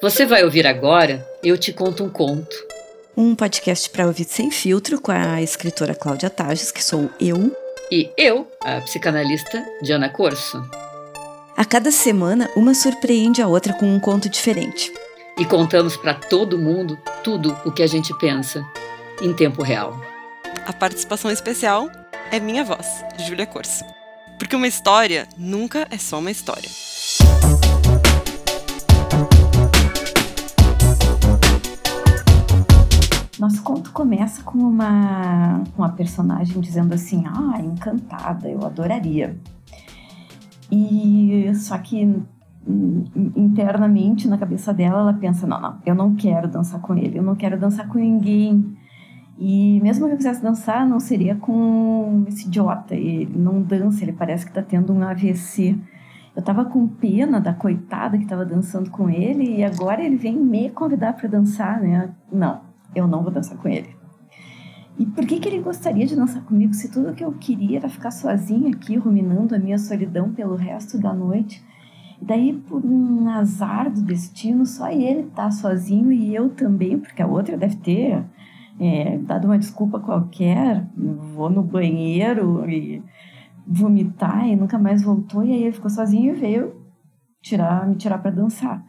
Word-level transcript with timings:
Você 0.00 0.24
vai 0.24 0.44
ouvir 0.44 0.64
agora 0.64 1.28
Eu 1.42 1.58
Te 1.58 1.72
Conto 1.72 2.04
um 2.04 2.08
Conto. 2.08 2.54
Um 3.16 3.34
podcast 3.34 3.90
para 3.90 4.06
ouvir 4.06 4.22
sem 4.26 4.48
filtro 4.48 5.00
com 5.00 5.10
a 5.10 5.42
escritora 5.42 5.92
Cláudia 5.92 6.30
Tages, 6.30 6.70
que 6.70 6.84
sou 6.84 7.10
eu. 7.20 7.50
E 7.90 8.08
eu, 8.16 8.46
a 8.60 8.80
psicanalista 8.82 9.60
Diana 9.82 10.08
Corso. 10.08 10.62
A 11.56 11.64
cada 11.64 11.90
semana, 11.90 12.48
uma 12.54 12.74
surpreende 12.74 13.42
a 13.42 13.48
outra 13.48 13.72
com 13.72 13.86
um 13.86 13.98
conto 13.98 14.28
diferente. 14.28 14.92
E 15.36 15.44
contamos 15.44 15.96
para 15.96 16.14
todo 16.14 16.56
mundo 16.56 16.96
tudo 17.24 17.58
o 17.64 17.72
que 17.72 17.82
a 17.82 17.88
gente 17.88 18.16
pensa, 18.18 18.64
em 19.20 19.34
tempo 19.34 19.64
real. 19.64 20.00
A 20.64 20.72
participação 20.72 21.28
especial 21.28 21.90
é 22.30 22.38
minha 22.38 22.62
voz, 22.62 22.86
Júlia 23.26 23.46
Corso. 23.46 23.84
Porque 24.38 24.54
uma 24.54 24.68
história 24.68 25.26
nunca 25.36 25.88
é 25.90 25.98
só 25.98 26.20
uma 26.20 26.30
história. 26.30 26.70
Começa 33.98 34.44
com 34.44 34.58
uma, 34.58 35.64
uma 35.76 35.88
personagem 35.88 36.60
dizendo 36.60 36.94
assim: 36.94 37.24
Ah, 37.26 37.60
encantada, 37.60 38.48
eu 38.48 38.64
adoraria. 38.64 39.36
E 40.70 41.50
só 41.56 41.76
que 41.78 42.22
internamente 43.34 44.28
na 44.28 44.38
cabeça 44.38 44.72
dela 44.72 45.00
ela 45.00 45.14
pensa: 45.14 45.48
Não, 45.48 45.60
não, 45.60 45.78
eu 45.84 45.96
não 45.96 46.14
quero 46.14 46.46
dançar 46.46 46.80
com 46.80 46.96
ele, 46.96 47.18
eu 47.18 47.24
não 47.24 47.34
quero 47.34 47.58
dançar 47.58 47.88
com 47.88 47.98
ninguém. 47.98 48.76
E 49.36 49.80
mesmo 49.80 50.06
que 50.06 50.12
eu 50.12 50.16
quisesse 50.16 50.42
dançar, 50.42 50.86
não 50.86 51.00
seria 51.00 51.34
com 51.34 52.24
esse 52.28 52.46
idiota. 52.46 52.94
Ele 52.94 53.36
não 53.36 53.60
dança, 53.62 54.04
ele 54.04 54.12
parece 54.12 54.44
que 54.44 54.52
está 54.52 54.62
tendo 54.62 54.92
um 54.92 55.02
AVC. 55.02 55.76
Eu 56.36 56.42
tava 56.42 56.64
com 56.64 56.86
pena 56.86 57.40
da 57.40 57.52
coitada 57.52 58.16
que 58.16 58.22
estava 58.22 58.44
dançando 58.44 58.90
com 58.90 59.10
ele 59.10 59.56
e 59.56 59.64
agora 59.64 60.04
ele 60.04 60.16
vem 60.16 60.36
me 60.36 60.70
convidar 60.70 61.14
para 61.14 61.28
dançar, 61.28 61.80
né? 61.80 62.10
Não, 62.32 62.67
eu 62.98 63.06
não 63.06 63.22
vou 63.22 63.32
dançar 63.32 63.56
com 63.58 63.68
ele. 63.68 63.96
E 64.98 65.06
por 65.06 65.24
que, 65.24 65.38
que 65.38 65.48
ele 65.48 65.62
gostaria 65.62 66.04
de 66.04 66.16
dançar 66.16 66.42
comigo 66.42 66.74
se 66.74 66.90
tudo 66.90 67.14
que 67.14 67.24
eu 67.24 67.32
queria 67.32 67.78
era 67.78 67.88
ficar 67.88 68.10
sozinha 68.10 68.70
aqui, 68.70 68.96
ruminando 68.96 69.54
a 69.54 69.58
minha 69.58 69.78
solidão 69.78 70.32
pelo 70.32 70.56
resto 70.56 70.98
da 70.98 71.12
noite? 71.12 71.64
E 72.20 72.24
daí, 72.24 72.52
por 72.52 72.84
um 72.84 73.28
azar 73.28 73.90
do 73.92 74.02
destino, 74.02 74.66
só 74.66 74.90
ele 74.90 75.24
tá 75.34 75.52
sozinho 75.52 76.10
e 76.10 76.34
eu 76.34 76.50
também, 76.50 76.98
porque 76.98 77.22
a 77.22 77.28
outra 77.28 77.56
deve 77.56 77.76
ter 77.76 78.24
é, 78.80 79.18
dado 79.18 79.44
uma 79.44 79.58
desculpa 79.58 80.00
qualquer, 80.00 80.84
vou 80.96 81.48
no 81.48 81.62
banheiro 81.62 82.68
e 82.68 83.00
vomitar 83.64 84.48
e 84.48 84.56
nunca 84.56 84.78
mais 84.78 85.02
voltou. 85.02 85.44
E 85.44 85.52
aí 85.52 85.62
ele 85.62 85.72
ficou 85.72 85.90
sozinho 85.90 86.34
e 86.34 86.38
veio 86.38 86.74
tirar, 87.40 87.86
me 87.86 87.94
tirar 87.94 88.18
para 88.18 88.32
dançar. 88.32 88.84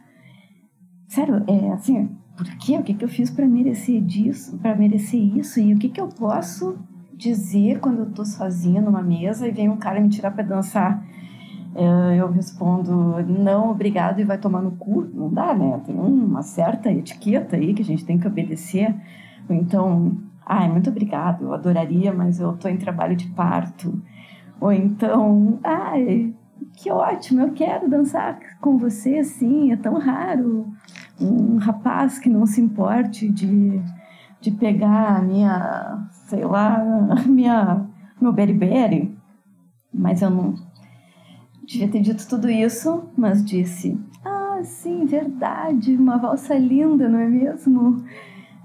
Sério, 1.08 1.44
é 1.46 1.72
assim, 1.72 2.08
por 2.40 2.56
quê? 2.56 2.78
O 2.78 2.82
que, 2.82 2.94
que 2.94 3.04
eu 3.04 3.08
fiz 3.08 3.30
para 3.30 3.46
merecer 3.46 4.00
disso, 4.00 4.56
para 4.56 4.74
merecer 4.74 5.20
isso? 5.20 5.60
E 5.60 5.74
o 5.74 5.78
que, 5.78 5.90
que 5.90 6.00
eu 6.00 6.08
posso 6.08 6.78
dizer 7.12 7.80
quando 7.80 7.98
eu 7.98 8.10
tô 8.10 8.24
sozinha 8.24 8.80
numa 8.80 9.02
mesa 9.02 9.46
e 9.46 9.50
vem 9.50 9.68
um 9.68 9.76
cara 9.76 10.00
me 10.00 10.08
tirar 10.08 10.30
para 10.30 10.42
dançar? 10.42 11.04
É, 11.74 12.16
eu 12.16 12.32
respondo, 12.32 13.22
não, 13.28 13.70
obrigado, 13.70 14.20
e 14.20 14.24
vai 14.24 14.38
tomar 14.38 14.62
no 14.62 14.70
cu. 14.70 15.02
Não 15.12 15.28
dá, 15.28 15.52
né? 15.52 15.82
Tem 15.84 15.94
uma 15.94 16.42
certa 16.42 16.90
etiqueta 16.90 17.56
aí 17.56 17.74
que 17.74 17.82
a 17.82 17.84
gente 17.84 18.06
tem 18.06 18.18
que 18.18 18.26
obedecer. 18.26 18.94
Então, 19.50 20.16
ai, 20.46 20.66
muito 20.66 20.88
obrigado, 20.88 21.44
eu 21.44 21.52
adoraria, 21.52 22.10
mas 22.10 22.40
eu 22.40 22.56
tô 22.56 22.68
em 22.68 22.78
trabalho 22.78 23.14
de 23.14 23.26
parto. 23.28 24.00
Ou 24.58 24.72
então, 24.72 25.58
ai, 25.62 26.32
que 26.74 26.90
ótimo, 26.90 27.42
eu 27.42 27.52
quero 27.52 27.86
dançar 27.86 28.38
com 28.62 28.78
você, 28.78 29.22
sim, 29.24 29.72
é 29.72 29.76
tão 29.76 29.98
raro 29.98 30.72
um 31.20 31.56
rapaz 31.58 32.18
que 32.18 32.28
não 32.28 32.46
se 32.46 32.60
importe 32.60 33.28
de, 33.28 33.80
de 34.40 34.50
pegar 34.50 35.16
a 35.16 35.22
minha, 35.22 36.08
sei 36.28 36.44
lá, 36.44 36.78
minha, 37.26 37.86
meu 38.20 38.32
beriberi. 38.32 39.16
Mas 39.92 40.22
eu 40.22 40.30
não 40.30 40.54
devia 41.66 41.88
ter 41.88 42.00
dito 42.00 42.26
tudo 42.28 42.48
isso, 42.48 43.04
mas 43.16 43.44
disse, 43.44 43.98
ah, 44.24 44.60
sim, 44.64 45.04
verdade, 45.04 45.94
uma 45.96 46.16
valsa 46.16 46.56
linda, 46.56 47.08
não 47.08 47.18
é 47.18 47.28
mesmo? 47.28 48.04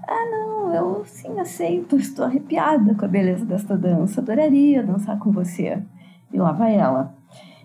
Ah, 0.08 0.30
não, 0.30 0.72
eu 0.72 1.04
sim 1.04 1.38
aceito, 1.38 1.96
estou 1.96 2.24
arrepiada 2.24 2.94
com 2.94 3.04
a 3.04 3.08
beleza 3.08 3.44
desta 3.44 3.76
dança, 3.76 4.20
adoraria 4.20 4.82
dançar 4.82 5.18
com 5.18 5.30
você. 5.30 5.82
E 6.32 6.38
lá 6.38 6.52
vai 6.52 6.76
ela. 6.76 7.14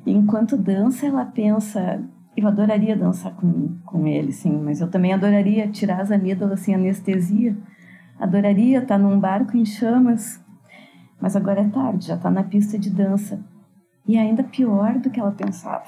E 0.06 0.12
enquanto 0.12 0.58
dança, 0.58 1.06
ela 1.06 1.26
pensa: 1.26 2.02
eu 2.36 2.48
adoraria 2.48 2.96
dançar 2.96 3.34
com, 3.36 3.76
com 3.86 4.08
ele, 4.08 4.32
sim, 4.32 4.58
mas 4.64 4.80
eu 4.80 4.90
também 4.90 5.14
adoraria 5.14 5.68
tirar 5.68 6.00
as 6.00 6.12
amígdalas 6.12 6.62
sem 6.62 6.74
anestesia. 6.74 7.56
Adoraria 8.20 8.80
estar 8.80 8.98
num 8.98 9.20
barco 9.20 9.58
em 9.58 9.66
chamas. 9.66 10.42
Mas 11.20 11.36
agora 11.36 11.62
é 11.62 11.68
tarde, 11.68 12.08
já 12.08 12.16
está 12.16 12.32
na 12.32 12.44
pista 12.44 12.80
de 12.80 12.90
dança. 12.90 13.44
E 14.08 14.18
ainda 14.18 14.44
pior 14.44 14.98
do 14.98 15.10
que 15.10 15.20
ela 15.20 15.32
pensava. 15.32 15.86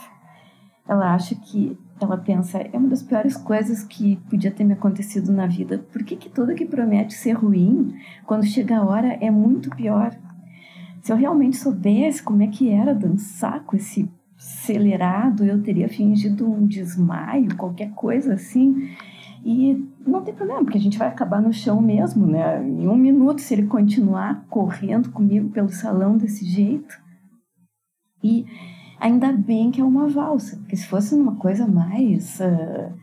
Ela 0.88 1.14
acha 1.14 1.34
que 1.34 1.78
ela 2.00 2.18
pensa, 2.18 2.60
é 2.60 2.78
uma 2.78 2.90
das 2.90 3.02
piores 3.02 3.38
coisas 3.38 3.84
que 3.84 4.18
podia 4.30 4.52
ter 4.52 4.64
me 4.64 4.74
acontecido 4.74 5.31
na 5.31 5.48
vida. 5.48 5.80
Por 5.92 6.04
que, 6.04 6.16
que 6.16 6.30
tudo 6.30 6.54
que 6.54 6.66
promete 6.66 7.14
ser 7.14 7.34
ruim, 7.34 7.96
quando 8.25 8.46
chega 8.46 8.78
a 8.78 8.84
hora, 8.84 9.18
é 9.22 9.31
muito 9.31 9.70
pior? 9.70 10.14
Se 11.02 11.12
eu 11.12 11.16
realmente 11.16 11.58
soubesse 11.58 12.22
como 12.22 12.44
é 12.44 12.48
que 12.48 12.70
era 12.70 12.94
dançar 12.94 13.64
com 13.64 13.75
esse 13.75 14.10
acelerado, 14.44 15.46
eu 15.46 15.62
teria 15.62 15.88
fingido 15.88 16.50
um 16.50 16.66
desmaio, 16.66 17.56
qualquer 17.56 17.92
coisa 17.94 18.34
assim. 18.34 18.90
E 19.46 19.86
não 20.06 20.22
tem 20.22 20.34
problema, 20.34 20.64
porque 20.64 20.78
a 20.78 20.81
gente 20.81 20.98
vai 20.98 21.08
acabar 21.08 21.42
no 21.42 21.52
chão 21.52 21.81
mesmo, 21.81 22.26
né? 22.26 22.64
Em 22.66 22.88
um 22.88 22.96
minuto, 22.96 23.42
se 23.42 23.54
ele 23.54 23.68
continuar 23.68 24.46
correndo 24.50 25.12
comigo 25.12 25.50
pelo 25.50 25.70
salão 25.70 26.18
desse 26.18 26.46
jeito. 26.46 27.02
E 28.24 28.46
Ainda 29.04 29.34
bem 29.34 29.70
que 29.70 29.81
é 29.81 29.84
uma 29.84 30.08
valsa, 30.08 30.56
porque 30.56 30.78
se 30.78 30.88
fosse 30.88 31.14
uma 31.14 31.36
coisa 31.36 31.68
mais. 31.68 32.40
Uh, 32.40 32.94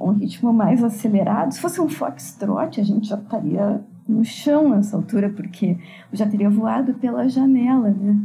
um 0.00 0.10
ritmo 0.10 0.52
mais 0.52 0.82
acelerado, 0.82 1.54
se 1.54 1.60
fosse 1.60 1.80
um 1.80 1.88
foxtrot, 1.88 2.80
a 2.80 2.82
gente 2.82 3.06
já 3.06 3.16
estaria 3.16 3.80
no 4.08 4.24
chão 4.24 4.70
nessa 4.70 4.96
altura, 4.96 5.30
porque 5.30 5.78
eu 6.10 6.18
já 6.18 6.26
teria 6.26 6.50
voado 6.50 6.94
pela 6.94 7.28
janela, 7.28 7.90
né? 7.90 8.16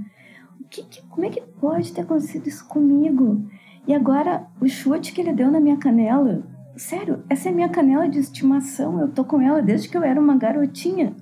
Que, 0.69 0.83
que, 0.83 1.01
como 1.07 1.25
é 1.25 1.29
que 1.29 1.41
pode 1.41 1.91
ter 1.91 2.01
acontecido 2.01 2.47
isso 2.47 2.67
comigo? 2.67 3.43
E 3.87 3.93
agora, 3.93 4.45
o 4.61 4.67
chute 4.67 5.11
que 5.11 5.21
ele 5.21 5.33
deu 5.33 5.49
na 5.49 5.59
minha 5.59 5.77
canela, 5.77 6.43
sério, 6.75 7.23
essa 7.29 7.49
é 7.49 7.51
minha 7.51 7.69
canela 7.69 8.07
de 8.07 8.19
estimação, 8.19 8.99
eu 9.01 9.07
tô 9.07 9.23
com 9.23 9.41
ela 9.41 9.61
desde 9.61 9.89
que 9.89 9.97
eu 9.97 10.03
era 10.03 10.19
uma 10.19 10.37
garotinha. 10.37 11.15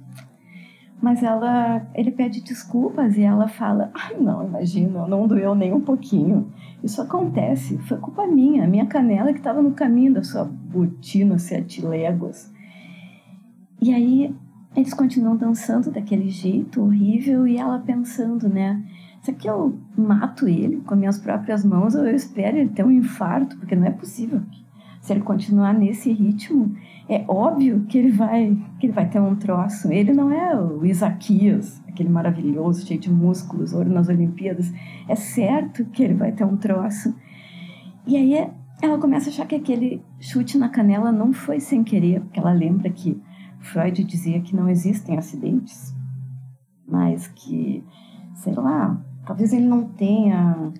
Mas 1.01 1.21
ela, 1.21 1.85
ele 1.93 2.11
pede 2.11 2.41
desculpas 2.41 3.17
e 3.17 3.21
ela 3.21 3.47
fala: 3.47 3.91
Ai, 3.93 4.15
não, 4.19 4.47
imagina, 4.47 5.07
não 5.07 5.27
doeu 5.27 5.53
nem 5.53 5.71
um 5.71 5.79
pouquinho. 5.79 6.51
Isso 6.83 7.01
acontece, 7.01 7.77
foi 7.79 7.97
culpa 7.97 8.25
minha, 8.25 8.63
a 8.63 8.67
minha 8.67 8.87
canela 8.87 9.31
que 9.31 9.39
estava 9.39 9.61
no 9.61 9.71
caminho 9.71 10.13
da 10.13 10.23
sua 10.23 10.43
botina 10.43 11.37
sete 11.37 11.85
léguas. 11.85 12.51
E 13.79 13.93
aí 13.93 14.35
eles 14.75 14.93
continuam 14.93 15.37
dançando 15.37 15.91
daquele 15.91 16.29
jeito 16.29 16.81
horrível 16.81 17.47
e 17.47 17.57
ela 17.57 17.79
pensando, 17.79 18.49
né? 18.49 18.83
Será 19.27 19.37
que 19.37 19.49
eu 19.49 19.77
mato 19.97 20.47
ele 20.47 20.77
com 20.77 20.95
minhas 20.95 21.19
próprias 21.19 21.65
mãos 21.65 21.95
ou 21.95 22.05
eu 22.05 22.15
espero 22.15 22.55
ele 22.55 22.69
ter 22.69 22.85
um 22.85 22.91
infarto? 22.91 23.57
Porque 23.57 23.75
não 23.75 23.85
é 23.85 23.91
possível. 23.91 24.41
Se 25.01 25.11
ele 25.11 25.19
continuar 25.19 25.73
nesse 25.73 26.13
ritmo, 26.13 26.73
é 27.09 27.25
óbvio 27.27 27.83
que 27.89 27.97
ele 27.97 28.09
vai 28.09 28.57
que 28.79 28.85
ele 28.85 28.93
vai 28.93 29.09
ter 29.09 29.19
um 29.19 29.35
troço. 29.35 29.91
Ele 29.91 30.13
não 30.13 30.31
é 30.31 30.55
o 30.55 30.85
Isaquias, 30.85 31.83
aquele 31.89 32.07
maravilhoso, 32.07 32.87
cheio 32.87 33.01
de 33.01 33.11
músculos, 33.11 33.73
ouro 33.73 33.89
nas 33.89 34.07
Olimpíadas. 34.07 34.71
É 35.09 35.15
certo 35.15 35.83
que 35.83 36.03
ele 36.03 36.13
vai 36.13 36.31
ter 36.31 36.45
um 36.45 36.55
troço. 36.55 37.13
E 38.05 38.15
aí 38.15 38.49
ela 38.81 38.97
começa 38.97 39.29
a 39.29 39.33
achar 39.33 39.45
que 39.45 39.55
aquele 39.55 40.01
chute 40.21 40.57
na 40.57 40.69
canela 40.69 41.11
não 41.11 41.33
foi 41.33 41.59
sem 41.59 41.83
querer, 41.83 42.21
porque 42.21 42.39
ela 42.39 42.53
lembra 42.53 42.89
que 42.89 43.21
Freud 43.59 44.01
dizia 44.05 44.39
que 44.39 44.55
não 44.55 44.69
existem 44.69 45.17
acidentes, 45.17 45.93
mas 46.87 47.27
que, 47.27 47.83
sei 48.35 48.53
lá, 48.53 49.03
talvez 49.27 49.53
ele 49.53 49.65
não 49.65 49.83
tenha, 49.83 50.71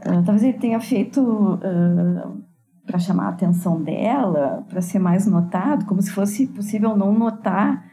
uh, 0.00 0.22
talvez 0.24 0.44
ele 0.44 0.58
tenha 0.58 0.80
feito 0.80 1.20
uh, 1.20 2.42
para 2.86 2.98
chamar 2.98 3.26
a 3.26 3.30
atenção 3.30 3.82
dela, 3.82 4.64
para 4.68 4.80
ser 4.80 5.00
mais 5.00 5.26
notado, 5.26 5.84
como 5.84 6.00
se 6.00 6.10
fosse 6.10 6.46
possível 6.46 6.96
não 6.96 7.12
notar 7.12 7.84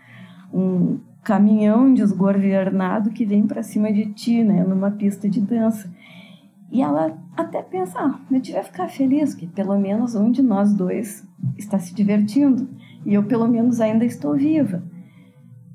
um 0.54 1.00
caminhão 1.24 1.94
desgovernado 1.94 3.10
que 3.10 3.26
vem 3.26 3.48
para 3.48 3.64
cima 3.64 3.92
de 3.92 4.14
ti, 4.14 4.44
né, 4.44 4.64
numa 4.64 4.92
pista 4.92 5.28
de 5.28 5.42
dança. 5.42 5.92
E 6.72 6.82
ela 6.82 7.18
até 7.36 7.62
pensa, 7.62 8.00
ah, 8.00 8.20
eu 8.32 8.40
devia 8.40 8.64
ficar 8.64 8.88
feliz 8.88 9.34
que 9.34 9.48
pelo 9.48 9.78
menos 9.80 10.16
um 10.16 10.32
de 10.32 10.42
nós 10.42 10.74
dois 10.74 11.28
está 11.58 11.80
se 11.80 11.94
divertindo 11.94 12.68
e 13.06 13.14
eu 13.14 13.24
pelo 13.24 13.48
menos 13.48 13.80
ainda 13.80 14.06
estou 14.06 14.36
viva. 14.36 14.84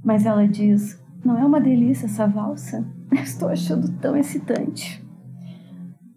Mas 0.04 0.26
ela 0.26 0.46
diz, 0.46 1.00
não 1.24 1.38
é 1.38 1.44
uma 1.44 1.60
delícia 1.60 2.06
essa 2.06 2.26
valsa? 2.26 2.84
Estou 3.12 3.48
achando 3.48 3.88
tão 4.00 4.16
excitante. 4.16 5.04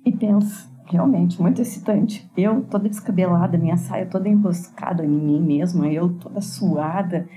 E 0.06 0.12
pensa, 0.12 0.70
realmente 0.86 1.42
muito 1.42 1.62
excitante. 1.62 2.30
Eu 2.36 2.62
toda 2.64 2.90
descabelada, 2.90 3.58
minha 3.58 3.78
saia 3.78 4.06
toda 4.06 4.28
enroscada 4.28 5.06
em 5.06 5.10
mim 5.10 5.42
mesma, 5.42 5.88
eu 5.88 6.10
toda 6.10 6.42
suada. 6.42 7.28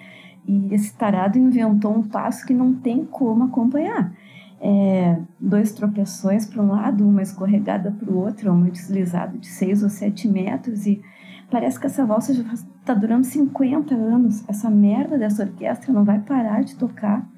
E 0.46 0.74
esse 0.74 0.94
tarado 0.94 1.38
inventou 1.38 1.94
um 1.96 2.02
passo 2.02 2.44
que 2.44 2.52
não 2.52 2.74
tem 2.74 3.04
como 3.04 3.44
acompanhar. 3.44 4.12
É, 4.60 5.18
dois 5.38 5.72
tropeções 5.72 6.46
para 6.46 6.62
um 6.62 6.68
lado, 6.68 7.06
uma 7.06 7.22
escorregada 7.22 7.90
para 7.90 8.10
o 8.10 8.16
outro, 8.16 8.52
uma 8.52 8.70
deslizada 8.70 9.36
de 9.36 9.46
seis 9.46 9.82
ou 9.82 9.90
sete 9.90 10.26
metros 10.26 10.86
e 10.86 11.02
parece 11.50 11.78
que 11.78 11.86
essa 11.86 12.04
valsa 12.04 12.32
já 12.34 12.42
está 12.52 12.94
durando 12.94 13.24
50 13.24 13.94
anos. 13.94 14.42
Essa 14.48 14.70
merda 14.70 15.18
dessa 15.18 15.42
orquestra 15.42 15.92
não 15.92 16.04
vai 16.04 16.18
parar 16.18 16.62
de 16.62 16.76
tocar. 16.76 17.28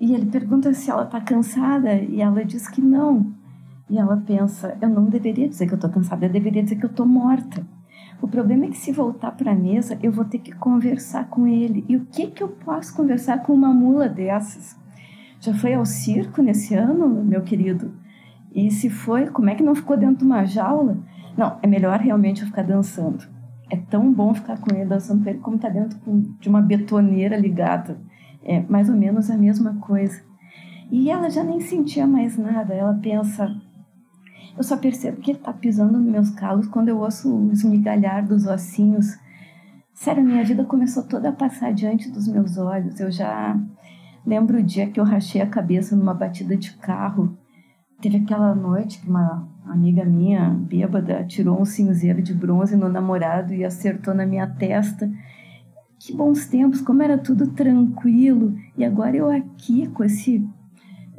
E 0.00 0.14
ele 0.14 0.26
pergunta 0.26 0.72
se 0.74 0.90
ela 0.90 1.04
está 1.04 1.20
cansada 1.20 1.94
e 1.94 2.20
ela 2.20 2.44
diz 2.44 2.68
que 2.68 2.82
não. 2.82 3.32
E 3.88 3.98
ela 3.98 4.16
pensa: 4.16 4.76
eu 4.80 4.88
não 4.88 5.04
deveria 5.04 5.48
dizer 5.48 5.66
que 5.66 5.72
eu 5.72 5.76
estou 5.76 5.90
cansada, 5.90 6.26
eu 6.26 6.32
deveria 6.32 6.62
dizer 6.62 6.76
que 6.76 6.84
eu 6.84 6.90
estou 6.90 7.06
morta. 7.06 7.64
O 8.20 8.26
problema 8.26 8.64
é 8.64 8.68
que 8.68 8.78
se 8.78 8.92
voltar 8.92 9.32
para 9.32 9.52
a 9.52 9.54
mesa, 9.54 9.98
eu 10.02 10.10
vou 10.10 10.24
ter 10.24 10.38
que 10.38 10.52
conversar 10.52 11.28
com 11.28 11.46
ele. 11.46 11.84
E 11.88 11.96
o 11.96 12.06
que 12.06 12.28
que 12.28 12.42
eu 12.42 12.48
posso 12.48 12.94
conversar 12.94 13.42
com 13.42 13.52
uma 13.52 13.72
mula 13.72 14.08
dessas? 14.08 14.76
Já 15.38 15.54
foi 15.54 15.74
ao 15.74 15.84
circo 15.84 16.42
nesse 16.42 16.74
ano, 16.74 17.08
meu 17.22 17.42
querido? 17.42 17.92
E 18.54 18.70
se 18.70 18.88
foi, 18.88 19.26
como 19.26 19.50
é 19.50 19.54
que 19.54 19.62
não 19.62 19.74
ficou 19.74 19.98
dentro 19.98 20.18
de 20.18 20.24
uma 20.24 20.46
jaula? 20.46 20.96
Não, 21.36 21.58
é 21.62 21.66
melhor 21.66 22.00
realmente 22.00 22.40
eu 22.40 22.46
ficar 22.48 22.62
dançando. 22.62 23.22
É 23.70 23.76
tão 23.76 24.10
bom 24.12 24.32
ficar 24.32 24.58
com 24.58 24.74
ele, 24.74 24.86
dançando 24.86 25.22
com 25.22 25.28
ele, 25.28 25.38
como 25.40 25.58
tá 25.58 25.68
dentro 25.68 25.98
de 26.40 26.48
uma 26.48 26.62
betoneira 26.62 27.36
ligada. 27.36 27.98
É 28.46 28.60
mais 28.68 28.88
ou 28.88 28.96
menos 28.96 29.28
a 29.28 29.36
mesma 29.36 29.74
coisa. 29.80 30.22
E 30.90 31.10
ela 31.10 31.28
já 31.28 31.42
nem 31.42 31.60
sentia 31.60 32.06
mais 32.06 32.38
nada. 32.38 32.72
Ela 32.72 32.94
pensa, 32.94 33.50
eu 34.56 34.62
só 34.62 34.76
percebo 34.76 35.20
que 35.20 35.32
ele 35.32 35.38
está 35.38 35.52
pisando 35.52 35.98
nos 35.98 36.10
meus 36.10 36.30
calos 36.30 36.68
quando 36.68 36.88
eu 36.88 36.98
ouço 36.98 37.34
o 37.34 37.52
esmigalhar 37.52 38.24
dos 38.24 38.46
ossinhos. 38.46 39.18
Sério, 39.92 40.24
minha 40.24 40.44
vida 40.44 40.64
começou 40.64 41.02
toda 41.02 41.30
a 41.30 41.32
passar 41.32 41.74
diante 41.74 42.10
dos 42.10 42.28
meus 42.28 42.56
olhos. 42.56 43.00
Eu 43.00 43.10
já 43.10 43.58
lembro 44.24 44.58
o 44.58 44.62
dia 44.62 44.88
que 44.88 45.00
eu 45.00 45.04
rachei 45.04 45.40
a 45.40 45.46
cabeça 45.46 45.96
numa 45.96 46.14
batida 46.14 46.56
de 46.56 46.72
carro. 46.76 47.36
Teve 48.00 48.18
aquela 48.18 48.54
noite 48.54 49.00
que 49.00 49.08
uma 49.08 49.48
amiga 49.66 50.04
minha, 50.04 50.50
bêbada, 50.50 51.24
tirou 51.24 51.60
um 51.60 51.64
cinzeiro 51.64 52.22
de 52.22 52.32
bronze 52.32 52.76
no 52.76 52.88
namorado 52.88 53.52
e 53.52 53.64
acertou 53.64 54.14
na 54.14 54.24
minha 54.24 54.46
testa. 54.46 55.10
Que 56.06 56.14
bons 56.14 56.46
tempos, 56.46 56.80
como 56.80 57.02
era 57.02 57.18
tudo 57.18 57.48
tranquilo. 57.48 58.56
E 58.78 58.84
agora 58.84 59.16
eu 59.16 59.28
aqui 59.28 59.88
com 59.88 60.04
esse. 60.04 60.48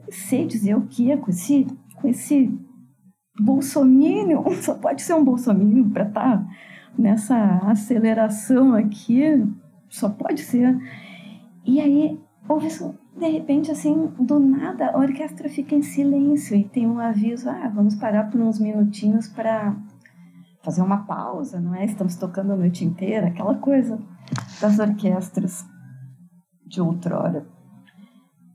Sei 0.10 0.48
dizer 0.48 0.78
o 0.78 0.84
que? 0.84 1.16
Com 1.18 1.30
esse. 1.30 1.68
Com 1.96 2.08
esse 2.08 2.58
bolsomínio, 3.38 4.46
só 4.64 4.76
pode 4.76 5.02
ser 5.02 5.14
um 5.14 5.26
bolsomínio 5.26 5.90
para 5.90 6.08
estar 6.08 6.38
tá 6.38 6.48
nessa 6.98 7.58
aceleração 7.66 8.76
aqui, 8.76 9.46
só 9.90 10.08
pode 10.08 10.42
ser. 10.42 10.80
E 11.66 11.82
aí, 11.82 12.18
houve 12.48 12.70
de 12.70 13.28
repente, 13.28 13.70
assim, 13.70 14.10
do 14.18 14.40
nada, 14.40 14.92
a 14.92 14.98
orquestra 14.98 15.50
fica 15.50 15.76
em 15.76 15.82
silêncio 15.82 16.56
e 16.56 16.64
tem 16.64 16.88
um 16.88 17.00
aviso, 17.00 17.50
ah, 17.50 17.70
vamos 17.76 17.96
parar 17.96 18.32
por 18.32 18.40
uns 18.40 18.58
minutinhos 18.58 19.28
para 19.28 19.76
fazer 20.62 20.82
uma 20.82 21.06
pausa, 21.06 21.60
não 21.60 21.76
é? 21.76 21.84
Estamos 21.84 22.16
tocando 22.16 22.54
a 22.54 22.56
noite 22.56 22.86
inteira, 22.86 23.28
aquela 23.28 23.56
coisa 23.56 24.00
das 24.60 24.80
orquestras 24.80 25.66
de 26.66 26.82
outrora. 26.82 27.48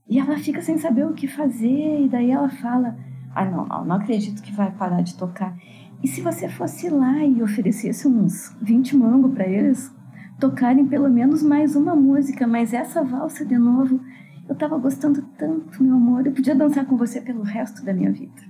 E 0.08 0.18
ela 0.18 0.36
fica 0.38 0.60
sem 0.60 0.78
saber 0.78 1.06
o 1.06 1.14
que 1.14 1.26
fazer, 1.26 2.04
e 2.04 2.08
daí 2.08 2.30
ela 2.30 2.48
fala: 2.48 2.96
ah, 3.34 3.44
não, 3.44 3.66
não, 3.66 3.84
não 3.84 3.96
acredito 3.96 4.42
que 4.42 4.52
vai 4.52 4.70
parar 4.72 5.02
de 5.02 5.16
tocar. 5.16 5.56
E 6.02 6.08
se 6.08 6.20
você 6.20 6.48
fosse 6.48 6.88
lá 6.88 7.24
e 7.24 7.42
oferecesse 7.42 8.08
uns 8.08 8.54
20 8.60 8.96
mangos 8.96 9.32
para 9.32 9.46
eles 9.46 9.94
tocarem 10.38 10.86
pelo 10.86 11.08
menos 11.08 11.42
mais 11.42 11.76
uma 11.76 11.94
música, 11.94 12.46
mas 12.46 12.74
essa 12.74 13.04
valsa 13.04 13.44
de 13.44 13.56
novo, 13.56 14.00
eu 14.48 14.56
tava 14.56 14.76
gostando 14.76 15.22
tanto, 15.38 15.82
meu 15.82 15.94
amor, 15.94 16.26
eu 16.26 16.32
podia 16.32 16.54
dançar 16.54 16.84
com 16.84 16.96
você 16.96 17.20
pelo 17.20 17.42
resto 17.42 17.84
da 17.84 17.94
minha 17.94 18.12
vida. 18.12 18.42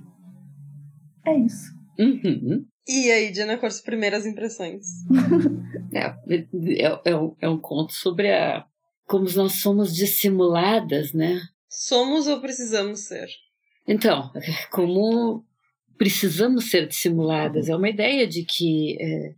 É 1.23 1.37
isso. 1.37 1.71
Uhum. 1.99 2.65
E 2.87 3.11
aí, 3.11 3.31
Diana, 3.31 3.57
quais 3.57 3.75
as 3.75 3.81
primeiras 3.81 4.25
impressões? 4.25 4.85
é, 5.93 6.05
é, 6.35 7.11
é, 7.11 7.15
um, 7.15 7.35
é 7.39 7.49
um 7.49 7.57
conto 7.57 7.93
sobre 7.93 8.31
a, 8.31 8.65
como 9.05 9.29
nós 9.35 9.53
somos 9.53 9.95
dissimuladas, 9.95 11.13
né? 11.13 11.41
Somos 11.69 12.27
ou 12.27 12.41
precisamos 12.41 13.01
ser? 13.01 13.27
Então, 13.87 14.31
como 14.71 15.45
precisamos 15.97 16.69
ser 16.69 16.87
dissimuladas, 16.87 17.69
é 17.69 17.75
uma 17.75 17.89
ideia 17.89 18.27
de 18.27 18.43
que 18.43 18.97
é, 18.99 19.35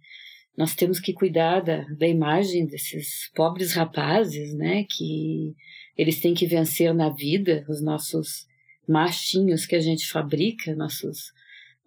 nós 0.57 0.73
temos 0.73 0.99
que 0.99 1.13
cuidar 1.13 1.59
da, 1.59 1.85
da 1.97 2.07
imagem 2.07 2.65
desses 2.65 3.29
pobres 3.35 3.73
rapazes, 3.73 4.53
né? 4.55 4.85
Que 4.89 5.55
eles 5.97 6.19
têm 6.19 6.33
que 6.33 6.47
vencer 6.47 6.93
na 6.93 7.09
vida, 7.09 7.65
os 7.69 7.81
nossos 7.81 8.47
machinhos 8.87 9.65
que 9.65 9.75
a 9.75 9.79
gente 9.79 10.07
fabrica, 10.07 10.75
nossos, 10.75 11.31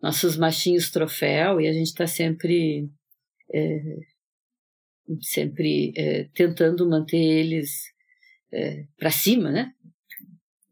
nossos 0.03 0.37
machinhos 0.37 0.91
troféu, 0.91 1.61
e 1.61 1.69
a 1.69 1.73
gente 1.73 1.89
está 1.89 2.07
sempre, 2.07 2.89
é, 3.53 3.81
sempre 5.21 5.93
é, 5.97 6.25
tentando 6.35 6.89
manter 6.89 7.17
eles 7.17 7.71
é, 8.53 8.85
para 8.97 9.11
cima, 9.11 9.51
né? 9.51 9.73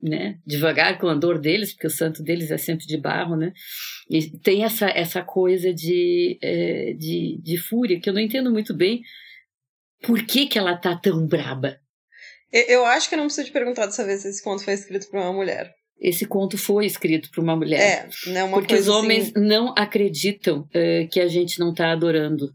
né? 0.02 0.38
Devagar 0.46 0.98
com 0.98 1.06
o 1.06 1.10
andor 1.10 1.38
deles, 1.38 1.72
porque 1.72 1.86
o 1.86 1.90
santo 1.90 2.22
deles 2.22 2.50
é 2.50 2.58
sempre 2.58 2.86
de 2.86 2.96
barro, 2.96 3.36
né? 3.36 3.52
E 4.08 4.30
tem 4.38 4.64
essa, 4.64 4.88
essa 4.88 5.22
coisa 5.22 5.72
de, 5.72 6.38
é, 6.42 6.92
de, 6.94 7.40
de 7.42 7.58
fúria 7.58 8.00
que 8.00 8.08
eu 8.08 8.14
não 8.14 8.20
entendo 8.20 8.50
muito 8.50 8.74
bem 8.74 9.02
por 10.02 10.24
que, 10.24 10.46
que 10.46 10.58
ela 10.58 10.76
tá 10.76 10.96
tão 10.96 11.26
braba. 11.26 11.78
Eu 12.52 12.84
acho 12.84 13.08
que 13.08 13.14
eu 13.14 13.18
não 13.18 13.26
preciso 13.26 13.48
te 13.48 13.52
perguntar 13.52 13.86
dessa 13.86 14.04
vez 14.04 14.22
se 14.22 14.28
esse 14.28 14.42
conto 14.42 14.62
foi 14.62 14.74
escrito 14.74 15.08
por 15.10 15.18
uma 15.18 15.32
mulher. 15.32 15.74
Esse 15.98 16.26
conto 16.26 16.58
foi 16.58 16.84
escrito 16.86 17.30
por 17.30 17.42
uma 17.42 17.56
mulher. 17.56 17.80
É, 17.80 18.30
né, 18.30 18.44
uma 18.44 18.58
porque 18.58 18.74
os 18.74 18.88
homens 18.88 19.28
assim... 19.28 19.46
não 19.46 19.74
acreditam 19.76 20.68
é, 20.72 21.06
que 21.06 21.18
a 21.20 21.26
gente 21.26 21.58
não 21.58 21.70
está 21.70 21.90
adorando. 21.90 22.54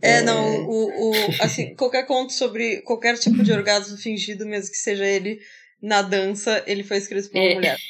É, 0.00 0.18
é, 0.18 0.22
não, 0.22 0.66
o, 0.66 1.10
o, 1.10 1.12
assim, 1.40 1.74
qualquer 1.74 2.06
conto 2.06 2.32
sobre 2.32 2.80
qualquer 2.82 3.18
tipo 3.18 3.42
de 3.42 3.52
orgasmo 3.52 3.96
fingido, 3.98 4.46
mesmo 4.46 4.70
que 4.70 4.78
seja 4.78 5.04
ele 5.04 5.38
na 5.82 6.02
dança, 6.02 6.62
ele 6.66 6.82
foi 6.82 6.96
escrito 6.96 7.30
por 7.30 7.38
uma 7.38 7.50
é, 7.50 7.54
mulher. 7.54 7.76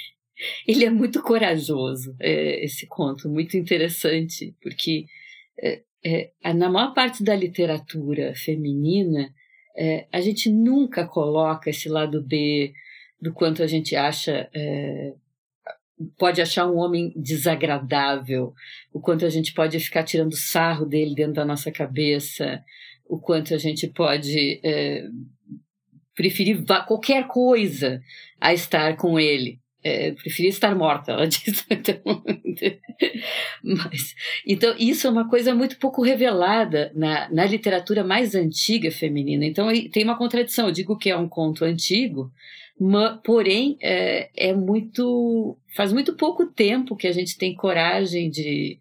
Ele 0.68 0.84
é 0.84 0.90
muito 0.90 1.20
corajoso, 1.20 2.14
é, 2.20 2.64
esse 2.64 2.86
conto, 2.86 3.28
muito 3.28 3.56
interessante, 3.56 4.54
porque 4.62 5.04
é, 5.60 5.82
é 6.44 6.54
na 6.54 6.70
maior 6.70 6.94
parte 6.94 7.24
da 7.24 7.34
literatura 7.34 8.32
feminina, 8.36 9.34
a 10.12 10.20
gente 10.20 10.48
nunca 10.48 11.04
coloca 11.08 11.70
esse 11.70 11.88
lado 11.88 12.22
B 12.22 12.72
do 13.20 13.32
quanto 13.32 13.62
a 13.62 13.66
gente 13.66 13.96
acha. 13.96 14.48
É, 14.54 15.14
pode 16.16 16.40
achar 16.40 16.66
um 16.66 16.76
homem 16.76 17.12
desagradável, 17.16 18.52
o 18.92 19.00
quanto 19.00 19.26
a 19.26 19.28
gente 19.28 19.52
pode 19.52 19.78
ficar 19.80 20.04
tirando 20.04 20.36
sarro 20.36 20.86
dele 20.86 21.14
dentro 21.14 21.34
da 21.34 21.44
nossa 21.44 21.72
cabeça, 21.72 22.62
o 23.04 23.18
quanto 23.18 23.54
a 23.54 23.58
gente 23.58 23.88
pode 23.88 24.60
preferir 26.14 26.64
qualquer 26.86 27.28
coisa 27.28 28.02
a 28.40 28.52
estar 28.52 28.96
com 28.96 29.18
ele. 29.18 29.60
É, 29.84 30.12
estar 30.26 30.74
morta, 30.74 31.12
ela 31.12 31.26
disse. 31.28 31.64
Então, 31.70 32.00
mas, 33.62 34.14
então, 34.44 34.74
isso 34.76 35.06
é 35.06 35.10
uma 35.10 35.28
coisa 35.28 35.54
muito 35.54 35.78
pouco 35.78 36.02
revelada 36.02 36.92
na, 36.96 37.30
na 37.30 37.46
literatura 37.46 38.02
mais 38.02 38.34
antiga 38.34 38.90
feminina. 38.90 39.44
Então, 39.44 39.68
tem 39.92 40.02
uma 40.02 40.18
contradição. 40.18 40.66
Eu 40.66 40.72
digo 40.72 40.98
que 40.98 41.08
é 41.08 41.16
um 41.16 41.28
conto 41.28 41.64
antigo, 41.64 42.30
porém, 43.24 43.76
é, 43.82 44.30
é 44.36 44.54
muito. 44.54 45.56
Faz 45.74 45.92
muito 45.92 46.14
pouco 46.14 46.46
tempo 46.46 46.96
que 46.96 47.06
a 47.06 47.12
gente 47.12 47.36
tem 47.36 47.54
coragem 47.54 48.30
de 48.30 48.78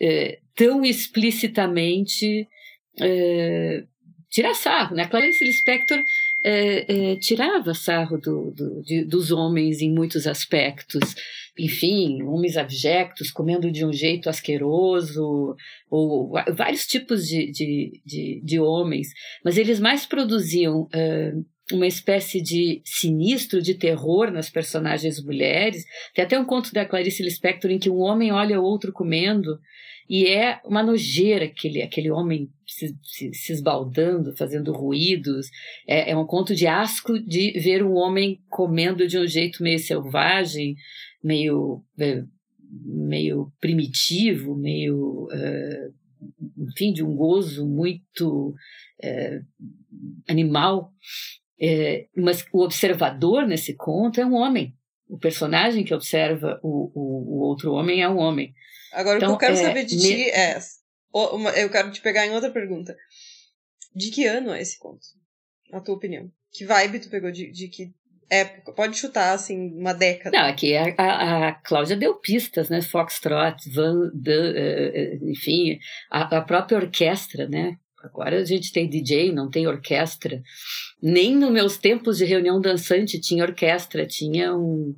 é, 0.00 0.38
tão 0.54 0.84
explicitamente 0.84 2.48
é, 3.00 3.84
tirar 4.30 4.54
sarro. 4.54 4.96
Né? 4.96 5.06
Clarice 5.06 5.44
Lispector 5.44 6.02
é, 6.44 7.12
é, 7.12 7.16
tirava 7.16 7.74
sarro 7.74 8.18
do, 8.18 8.50
do, 8.52 8.82
de, 8.82 9.04
dos 9.04 9.30
homens 9.30 9.80
em 9.80 9.92
muitos 9.92 10.26
aspectos. 10.26 11.14
Enfim, 11.58 12.22
homens 12.22 12.56
abjectos, 12.56 13.30
comendo 13.30 13.70
de 13.70 13.84
um 13.84 13.92
jeito 13.92 14.28
asqueroso, 14.28 15.56
ou 15.90 16.32
vários 16.54 16.86
tipos 16.86 17.26
de, 17.26 17.50
de, 17.50 18.00
de, 18.04 18.42
de 18.44 18.60
homens. 18.60 19.08
Mas 19.44 19.56
eles 19.56 19.80
mais 19.80 20.04
produziam. 20.04 20.88
É, 21.70 21.74
uma 21.74 21.86
espécie 21.86 22.40
de 22.40 22.80
sinistro, 22.84 23.60
de 23.60 23.74
terror 23.74 24.30
nas 24.30 24.48
personagens 24.48 25.22
mulheres. 25.22 25.84
Tem 26.14 26.24
até 26.24 26.38
um 26.38 26.44
conto 26.44 26.72
da 26.72 26.84
Clarice 26.84 27.22
Lispector 27.22 27.70
em 27.70 27.78
que 27.78 27.90
um 27.90 27.98
homem 27.98 28.32
olha 28.32 28.60
o 28.60 28.64
outro 28.64 28.92
comendo 28.92 29.58
e 30.08 30.26
é 30.26 30.60
uma 30.64 30.82
nojeira 30.82 31.46
aquele, 31.46 31.82
aquele 31.82 32.10
homem 32.10 32.48
se, 32.64 32.96
se, 33.02 33.34
se 33.34 33.52
esbaldando, 33.52 34.36
fazendo 34.36 34.72
ruídos. 34.72 35.48
É, 35.86 36.12
é, 36.12 36.16
um 36.16 36.26
conto 36.26 36.54
de 36.54 36.66
asco 36.66 37.18
de 37.18 37.58
ver 37.58 37.82
um 37.82 37.94
homem 37.94 38.40
comendo 38.48 39.06
de 39.06 39.18
um 39.18 39.26
jeito 39.26 39.62
meio 39.62 39.80
selvagem, 39.80 40.76
meio 41.24 41.82
é, 41.98 42.22
meio 42.84 43.52
primitivo, 43.60 44.56
meio, 44.56 45.24
uh, 45.26 45.94
enfim, 46.68 46.92
de 46.92 47.02
um 47.02 47.14
gozo 47.14 47.66
muito 47.66 48.54
uh, 49.02 49.72
animal. 50.28 50.92
Uh, 51.60 52.06
mas 52.22 52.44
o 52.52 52.62
observador 52.62 53.46
nesse 53.46 53.74
conto 53.74 54.20
é 54.20 54.26
um 54.26 54.34
homem. 54.34 54.74
O 55.08 55.18
personagem 55.18 55.84
que 55.84 55.94
observa 55.94 56.60
o, 56.62 56.90
o, 56.94 57.36
o 57.36 57.38
outro 57.40 57.72
homem 57.72 58.02
é 58.02 58.08
um 58.08 58.18
homem. 58.18 58.52
Agora, 58.92 59.16
então, 59.18 59.34
o 59.34 59.38
que 59.38 59.44
eu 59.44 59.48
quero 59.48 59.60
é, 59.60 59.62
saber 59.62 59.84
de 59.84 59.98
ti 59.98 60.30
é. 60.30 60.58
Eu 61.56 61.70
quero 61.70 61.90
te 61.90 62.00
pegar 62.00 62.26
em 62.26 62.32
outra 62.32 62.50
pergunta. 62.50 62.94
De 63.94 64.10
que 64.10 64.26
ano 64.26 64.52
é 64.52 64.60
esse 64.60 64.78
conto? 64.78 65.06
Na 65.70 65.80
tua 65.80 65.94
opinião? 65.94 66.30
Que 66.52 66.64
vibe 66.64 67.00
tu 67.00 67.08
pegou 67.08 67.30
de, 67.30 67.50
de 67.50 67.68
que 67.68 67.94
época? 68.30 68.72
Pode 68.72 68.98
chutar, 68.98 69.32
assim, 69.32 69.70
uma 69.78 69.94
década. 69.94 70.36
Não, 70.36 70.46
aqui 70.46 70.76
a, 70.76 70.94
a, 70.98 71.48
a 71.48 71.52
Cláudia 71.54 71.96
deu 71.96 72.14
pistas, 72.16 72.68
né? 72.68 72.82
Foxtrot, 72.82 73.56
Van, 73.72 74.10
de, 74.12 75.20
uh, 75.22 75.30
enfim, 75.30 75.78
a, 76.10 76.38
a 76.38 76.42
própria 76.42 76.78
orquestra, 76.78 77.48
né? 77.48 77.76
Agora 78.06 78.38
a 78.38 78.44
gente 78.44 78.72
tem 78.72 78.88
DJ, 78.88 79.32
não 79.32 79.50
tem 79.50 79.66
orquestra. 79.66 80.42
Nem 81.02 81.34
nos 81.36 81.50
meus 81.50 81.76
tempos 81.76 82.18
de 82.18 82.24
reunião 82.24 82.60
dançante 82.60 83.20
tinha 83.20 83.44
orquestra, 83.44 84.06
tinha 84.06 84.54
um, 84.54 84.94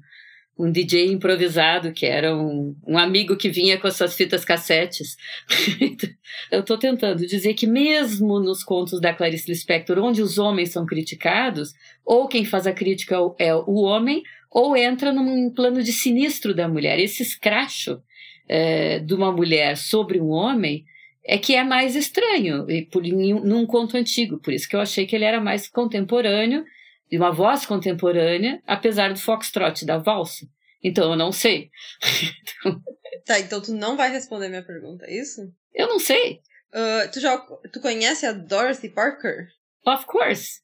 um 0.59 0.71
DJ 0.71 1.07
improvisado, 1.12 1.93
que 1.93 2.05
era 2.05 2.37
um, 2.37 2.75
um 2.87 2.99
amigo 2.99 3.37
que 3.37 3.49
vinha 3.49 3.79
com 3.79 3.87
as 3.87 3.97
suas 3.97 4.15
fitas 4.15 4.45
cassetes. 4.45 5.17
eu 6.50 6.61
estou 6.61 6.77
tentando 6.77 7.27
dizer 7.27 7.55
que 7.55 7.67
mesmo 7.67 8.41
nos 8.41 8.65
contos 8.65 9.00
da 9.00 9.15
Clarice 9.15 9.50
Lispector, 9.50 9.99
onde 9.99 10.21
os 10.21 10.37
homens 10.37 10.71
são 10.71 10.85
criticados, 10.85 11.73
ou 12.05 12.27
quem 12.27 12.45
faz 12.45 12.67
a 12.67 12.73
crítica 12.73 13.17
é 13.38 13.55
o 13.55 13.75
homem, 13.83 14.23
ou 14.50 14.77
entra 14.77 15.12
num 15.12 15.50
plano 15.50 15.83
de 15.83 15.93
sinistro 15.93 16.55
da 16.55 16.69
mulher. 16.69 16.99
Esse 16.99 17.23
escracho 17.23 18.03
é, 18.49 18.99
de 18.99 19.15
uma 19.15 19.31
mulher 19.31 19.77
sobre 19.77 20.21
um 20.21 20.31
homem 20.31 20.85
é 21.25 21.39
que 21.39 21.55
é 21.55 21.63
mais 21.63 21.95
estranho, 21.95 22.71
e 22.71 22.87
por, 22.87 23.03
num 23.03 23.67
conto 23.67 23.97
antigo. 23.97 24.39
Por 24.41 24.53
isso 24.53 24.69
que 24.69 24.77
eu 24.77 24.81
achei 24.81 25.07
que 25.07 25.15
ele 25.15 25.25
era 25.25 25.41
mais 25.41 25.69
contemporâneo 25.69 26.65
de 27.11 27.17
uma 27.17 27.33
voz 27.33 27.67
contemporânea, 27.67 28.63
apesar 28.67 29.13
do 29.13 29.21
foxtrot, 29.21 29.85
da 29.85 29.99
valsa. 29.99 30.47
Então 30.83 31.11
eu 31.11 31.17
não 31.17 31.33
sei. 31.33 31.71
tá, 33.27 33.41
então 33.41 33.61
tu 33.61 33.73
não 33.73 33.97
vai 33.97 34.11
responder 34.11 34.49
minha 34.49 34.65
pergunta, 34.65 35.07
é 35.07 35.19
isso? 35.19 35.41
Eu 35.75 35.89
não 35.89 35.99
sei. 35.99 36.41
Uh, 36.69 37.11
tu 37.13 37.21
já 37.21 37.39
tu 37.73 37.81
conhece 37.81 38.27
a 38.27 38.33
Dorothy 38.33 38.91
Parker? 38.91 39.49
Of 39.87 40.05
course. 40.07 40.61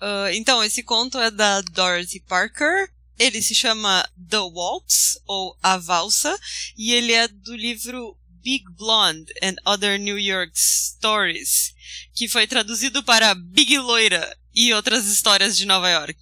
Uh, 0.00 0.28
então, 0.34 0.62
esse 0.62 0.82
conto 0.82 1.18
é 1.18 1.30
da 1.30 1.60
Dorothy 1.62 2.20
Parker. 2.20 2.88
Ele 3.18 3.40
se 3.40 3.54
chama 3.54 4.06
The 4.28 4.38
Waltz, 4.38 5.18
ou 5.26 5.56
A 5.62 5.78
Valsa, 5.78 6.36
e 6.76 6.92
ele 6.92 7.12
é 7.12 7.26
do 7.28 7.56
livro 7.56 8.16
Big 8.46 8.62
Blonde 8.78 9.32
and 9.42 9.56
Other 9.66 9.98
New 9.98 10.16
York 10.16 10.52
Stories, 10.54 11.74
que 12.14 12.28
foi 12.28 12.46
traduzido 12.46 13.02
para 13.02 13.34
Big 13.34 13.76
Loira 13.76 14.36
e 14.54 14.72
outras 14.72 15.08
histórias 15.08 15.58
de 15.58 15.66
Nova 15.66 15.90
York. 15.90 16.16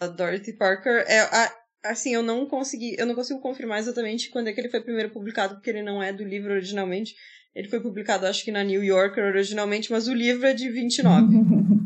A 0.00 0.06
Dorothy 0.06 0.54
Parker 0.54 1.04
é 1.06 1.20
a, 1.20 1.54
assim, 1.84 2.14
eu 2.14 2.22
não 2.22 2.46
consegui, 2.46 2.96
eu 2.98 3.04
não 3.04 3.14
consigo 3.14 3.38
confirmar 3.40 3.80
exatamente 3.80 4.30
quando 4.30 4.48
é 4.48 4.54
que 4.54 4.60
ele 4.62 4.70
foi 4.70 4.80
primeiro 4.80 5.10
publicado, 5.10 5.56
porque 5.56 5.68
ele 5.68 5.82
não 5.82 6.02
é 6.02 6.10
do 6.10 6.24
livro 6.24 6.54
originalmente. 6.54 7.14
Ele 7.54 7.68
foi 7.68 7.80
publicado, 7.80 8.26
acho 8.26 8.42
que 8.42 8.50
na 8.50 8.64
New 8.64 8.82
Yorker 8.82 9.24
originalmente, 9.24 9.92
mas 9.92 10.08
o 10.08 10.14
livro 10.14 10.46
é 10.46 10.54
de 10.54 10.70
29. 10.70 11.36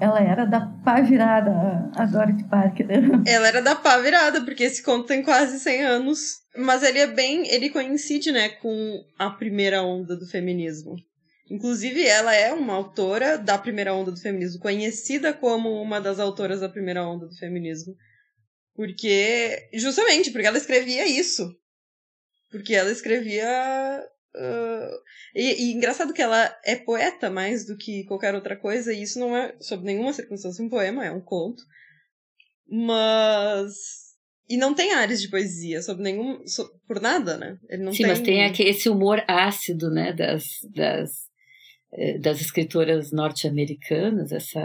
Ela 0.00 0.20
era 0.20 0.44
da 0.44 0.60
pá 0.84 1.00
virada, 1.00 1.90
a 1.94 2.04
Dorothy 2.06 2.44
Parker. 2.44 2.86
Ela 3.26 3.48
era 3.48 3.62
da 3.62 3.74
pá 3.74 3.98
virada, 3.98 4.42
porque 4.42 4.64
esse 4.64 4.82
conto 4.82 5.06
tem 5.06 5.22
quase 5.22 5.58
100 5.60 5.82
anos. 5.82 6.40
Mas 6.56 6.82
ele 6.82 6.98
é 6.98 7.06
bem, 7.06 7.46
ele 7.48 7.70
coincide, 7.70 8.30
né, 8.30 8.50
com 8.50 9.04
a 9.18 9.30
primeira 9.30 9.82
onda 9.82 10.16
do 10.16 10.26
feminismo. 10.26 10.96
Inclusive, 11.50 12.06
ela 12.06 12.34
é 12.34 12.52
uma 12.52 12.74
autora 12.74 13.36
da 13.36 13.58
primeira 13.58 13.94
onda 13.94 14.10
do 14.10 14.20
feminismo, 14.20 14.60
conhecida 14.60 15.32
como 15.32 15.82
uma 15.82 16.00
das 16.00 16.18
autoras 16.18 16.60
da 16.60 16.68
primeira 16.68 17.06
onda 17.06 17.26
do 17.26 17.36
feminismo. 17.36 17.94
Porque. 18.74 19.68
Justamente, 19.74 20.30
porque 20.30 20.46
ela 20.46 20.56
escrevia 20.56 21.06
isso. 21.06 21.54
Porque 22.50 22.74
ela 22.74 22.90
escrevia. 22.90 24.02
Uh, 24.34 24.96
e, 25.34 25.64
e, 25.64 25.72
engraçado 25.72 26.14
que 26.14 26.22
ela 26.22 26.54
é 26.64 26.74
poeta 26.76 27.28
mais 27.28 27.66
do 27.66 27.76
que 27.76 28.04
qualquer 28.04 28.34
outra 28.34 28.56
coisa, 28.56 28.92
e 28.92 29.02
isso 29.02 29.18
não 29.18 29.36
é, 29.36 29.54
sob 29.60 29.84
nenhuma 29.84 30.12
circunstância, 30.12 30.64
um 30.64 30.70
poema, 30.70 31.04
é 31.04 31.10
um 31.10 31.20
conto. 31.20 31.62
Mas. 32.68 33.74
E 34.48 34.56
não 34.56 34.74
tem 34.74 34.92
áreas 34.92 35.20
de 35.20 35.28
poesia, 35.28 35.82
sob 35.82 36.02
nenhum. 36.02 36.42
por 36.86 37.00
nada, 37.00 37.36
né? 37.36 37.58
Ele 37.68 37.84
não 37.84 37.92
Sim, 37.92 38.04
tem... 38.04 38.06
mas 38.06 38.20
tem 38.20 38.44
aqui 38.44 38.62
esse 38.62 38.88
humor 38.88 39.22
ácido, 39.28 39.90
né, 39.90 40.12
das, 40.12 40.44
das, 40.74 41.10
eh, 41.92 42.18
das 42.18 42.40
escritoras 42.40 43.12
norte-americanas, 43.12 44.32
essa 44.32 44.60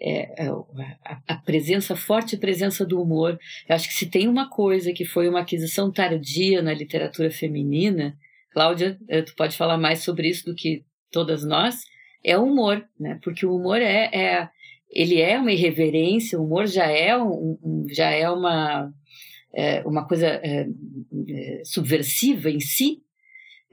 é, 0.00 0.44
é 0.44 0.48
a, 0.48 1.22
a, 1.26 1.36
presença, 1.36 1.96
forte 1.96 2.36
presença 2.36 2.84
do 2.84 3.00
humor. 3.00 3.38
Eu 3.68 3.74
acho 3.74 3.88
que 3.88 3.94
se 3.94 4.06
tem 4.06 4.28
uma 4.28 4.48
coisa 4.48 4.92
que 4.92 5.04
foi 5.04 5.28
uma 5.28 5.40
aquisição 5.40 5.90
tardia 5.90 6.62
na 6.62 6.74
literatura 6.74 7.30
feminina, 7.30 8.16
Cláudia, 8.56 8.98
eh, 9.06 9.20
tu 9.20 9.34
pode 9.36 9.54
falar 9.54 9.76
mais 9.76 9.98
sobre 10.02 10.30
isso 10.30 10.46
do 10.46 10.54
que 10.54 10.82
todas 11.12 11.44
nós, 11.44 11.82
é 12.24 12.38
o 12.38 12.44
humor, 12.44 12.82
né? 12.98 13.20
Porque 13.22 13.44
o 13.44 13.54
humor 13.54 13.82
é, 13.82 14.06
é 14.06 14.48
ele 14.90 15.20
é 15.20 15.38
uma 15.38 15.52
irreverência, 15.52 16.40
o 16.40 16.44
humor 16.46 16.66
já 16.66 16.86
é, 16.86 17.14
um, 17.14 17.86
já 17.90 18.08
é 18.08 18.30
uma, 18.30 18.90
é, 19.54 19.82
uma 19.82 20.08
coisa 20.08 20.26
é, 20.26 20.66
é 21.28 21.62
subversiva 21.66 22.48
em 22.48 22.58
si, 22.58 23.02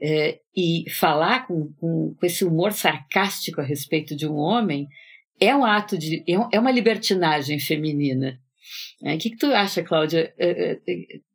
é, 0.02 0.40
e 0.54 0.84
falar 0.90 1.46
com, 1.46 1.72
com, 1.80 2.14
com 2.20 2.26
esse 2.26 2.44
humor 2.44 2.74
sarcástico 2.74 3.62
a 3.62 3.64
respeito 3.64 4.14
de 4.14 4.28
um 4.28 4.36
homem 4.36 4.86
é 5.40 5.56
um 5.56 5.64
ato 5.64 5.96
de. 5.96 6.22
é, 6.28 6.34
é 6.56 6.60
uma 6.60 6.70
libertinagem 6.70 7.58
feminina. 7.58 8.38
É, 9.02 9.14
o 9.14 9.18
que, 9.18 9.30
que 9.30 9.38
tu 9.38 9.46
acha, 9.46 9.82
Cláudia, 9.82 10.34
é, 10.36 10.72
é, 10.72 10.78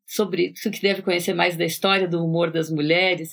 sobre 0.10 0.54
tu 0.54 0.70
que 0.72 0.82
deve 0.82 1.02
conhecer 1.02 1.34
mais 1.34 1.56
da 1.56 1.66
história 1.66 2.08
do 2.08 2.24
humor 2.24 2.52
das 2.52 2.70
mulheres? 2.70 3.30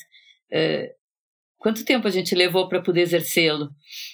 Quanto 1.58 1.84
tempo 1.84 2.06
a 2.06 2.10
gente 2.10 2.34
levou 2.34 2.68
para 2.68 2.80
poder 2.80 3.00
exercê-lo? 3.00 3.70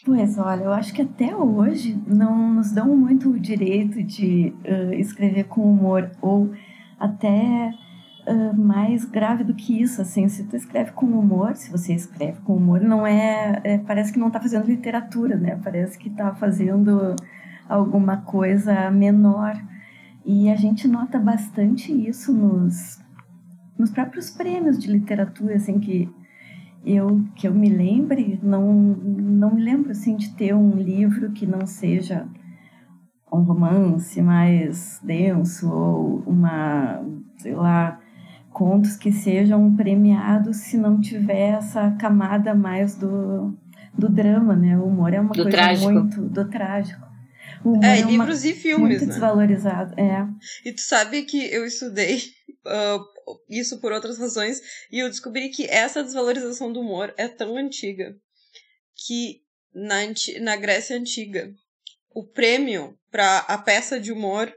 Pois, 0.06 0.38
olha, 0.38 0.62
eu 0.62 0.72
acho 0.72 0.94
que 0.94 1.02
até 1.02 1.36
hoje 1.36 2.00
não 2.06 2.54
nos 2.54 2.72
dão 2.72 2.96
muito 2.96 3.30
o 3.30 3.38
direito 3.38 4.02
de 4.02 4.54
uh, 4.64 4.94
escrever 4.94 5.44
com 5.44 5.60
humor 5.60 6.10
ou 6.22 6.50
até 6.98 7.70
uh, 8.26 8.56
mais 8.56 9.04
grave 9.04 9.44
do 9.44 9.54
que 9.54 9.82
isso, 9.82 10.00
assim, 10.00 10.28
se 10.28 10.48
tu 10.48 10.56
escreve 10.56 10.92
com 10.92 11.06
humor, 11.06 11.56
se 11.56 11.70
você 11.70 11.92
escreve 11.92 12.40
com 12.42 12.56
humor, 12.56 12.80
não 12.80 13.06
é, 13.06 13.60
é 13.64 13.78
parece 13.78 14.12
que 14.12 14.18
não 14.18 14.28
está 14.28 14.40
fazendo 14.40 14.66
literatura, 14.66 15.36
né? 15.36 15.60
Parece 15.62 15.98
que 15.98 16.08
está 16.08 16.34
fazendo 16.34 17.16
alguma 17.68 18.18
coisa 18.18 18.90
menor. 18.90 19.54
E 20.24 20.50
a 20.50 20.56
gente 20.56 20.86
nota 20.86 21.18
bastante 21.18 21.92
isso 21.92 22.32
nos, 22.32 23.00
nos 23.78 23.90
próprios 23.90 24.30
prêmios 24.30 24.78
de 24.78 24.90
literatura, 24.90 25.56
assim, 25.56 25.78
que 25.80 26.08
eu 26.84 27.24
que 27.36 27.46
eu 27.46 27.54
me 27.54 27.68
lembre, 27.68 28.38
não 28.42 28.72
não 28.72 29.54
me 29.54 29.62
lembro 29.62 29.92
assim 29.92 30.16
de 30.16 30.30
ter 30.34 30.54
um 30.54 30.76
livro 30.76 31.30
que 31.30 31.46
não 31.46 31.66
seja 31.66 32.26
um 33.32 33.42
romance 33.42 34.20
mais 34.20 35.00
denso 35.02 35.72
ou 35.72 36.22
uma, 36.26 37.02
sei 37.38 37.54
lá, 37.54 37.98
contos 38.50 38.96
que 38.96 39.10
sejam 39.10 39.74
premiados 39.74 40.58
se 40.58 40.76
não 40.76 41.00
tiver 41.00 41.54
essa 41.54 41.90
camada 41.92 42.54
mais 42.54 42.94
do, 42.94 43.56
do 43.96 44.08
drama, 44.08 44.54
né? 44.54 44.76
O 44.78 44.84
humor 44.84 45.14
é 45.14 45.20
uma 45.20 45.30
do 45.30 45.42
coisa 45.42 45.50
trágico. 45.50 45.92
muito 45.92 46.20
do 46.20 46.44
trágico. 46.48 47.11
É, 47.82 48.00
é 48.00 48.02
livros 48.02 48.44
e 48.44 48.52
filmes, 48.54 48.98
muito 48.98 49.06
né? 49.06 49.12
desvalorizado, 49.12 49.94
é. 49.98 50.26
E 50.64 50.72
tu 50.72 50.80
sabe 50.80 51.22
que 51.22 51.52
eu 51.52 51.64
estudei 51.64 52.22
uh, 52.66 53.04
isso 53.48 53.80
por 53.80 53.92
outras 53.92 54.18
razões 54.18 54.60
e 54.90 54.98
eu 54.98 55.08
descobri 55.08 55.48
que 55.48 55.66
essa 55.66 56.02
desvalorização 56.02 56.72
do 56.72 56.80
humor 56.80 57.12
é 57.16 57.28
tão 57.28 57.56
antiga 57.56 58.14
que 59.06 59.40
na, 59.74 60.00
na 60.40 60.56
Grécia 60.56 60.96
Antiga 60.96 61.50
o 62.14 62.26
prêmio 62.26 62.96
para 63.10 63.38
a 63.38 63.58
peça 63.58 63.98
de 63.98 64.12
humor 64.12 64.52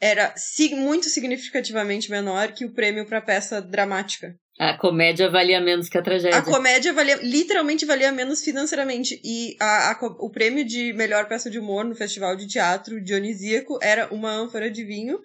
era 0.00 0.34
muito 0.76 1.08
significativamente 1.08 2.10
menor 2.10 2.52
que 2.52 2.64
o 2.64 2.72
prêmio 2.72 3.06
para 3.06 3.20
peça 3.20 3.60
dramática. 3.60 4.36
A 4.58 4.76
comédia 4.76 5.30
valia 5.30 5.60
menos 5.60 5.88
que 5.88 5.96
a 5.96 6.02
tragédia. 6.02 6.38
A 6.38 6.42
comédia 6.42 6.92
valia, 6.92 7.20
literalmente 7.22 7.86
valia 7.86 8.10
menos 8.10 8.42
financeiramente. 8.42 9.20
E 9.24 9.56
a, 9.60 9.92
a, 9.92 10.06
o 10.18 10.30
prêmio 10.30 10.64
de 10.64 10.92
melhor 10.94 11.28
peça 11.28 11.48
de 11.48 11.60
humor 11.60 11.84
no 11.84 11.94
Festival 11.94 12.34
de 12.34 12.48
Teatro 12.48 13.00
Dionisíaco 13.00 13.78
era 13.80 14.12
uma 14.12 14.30
ânfora 14.30 14.68
de 14.68 14.84
vinho. 14.84 15.20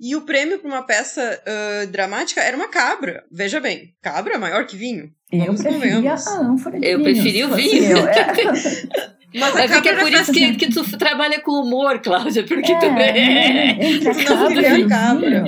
E 0.00 0.16
o 0.16 0.22
prêmio 0.22 0.58
para 0.58 0.68
uma 0.68 0.82
peça 0.86 1.42
uh, 1.42 1.86
dramática 1.88 2.40
era 2.40 2.56
uma 2.56 2.68
cabra. 2.68 3.24
Veja 3.30 3.60
bem, 3.60 3.94
cabra 4.00 4.34
é 4.34 4.38
maior 4.38 4.64
que 4.64 4.76
vinho. 4.76 5.10
Eu 5.30 5.54
preferia 5.54 6.14
a 6.14 6.40
ânfora 6.40 6.80
de 6.80 6.86
eu 6.86 6.98
vinho. 6.98 7.08
Eu 7.08 7.14
preferi 7.14 7.44
o 7.44 7.54
vinho. 7.54 7.98
Eu, 7.98 8.08
é. 8.08 9.18
Mas 9.34 9.56
é 9.56 9.68
porque 9.68 9.88
é 9.90 9.96
por 9.96 10.10
isso 10.10 10.32
que, 10.32 10.56
que 10.56 10.70
tu 10.70 10.96
trabalha 10.96 11.40
com 11.42 11.52
humor, 11.52 12.00
Cláudia, 12.00 12.44
porque 12.46 12.72
é, 12.72 12.78
tu, 12.78 12.86
é, 12.86 14.24
tu 14.24 14.34
não 14.34 14.48
queria 14.48 14.88
cabra. 14.88 15.44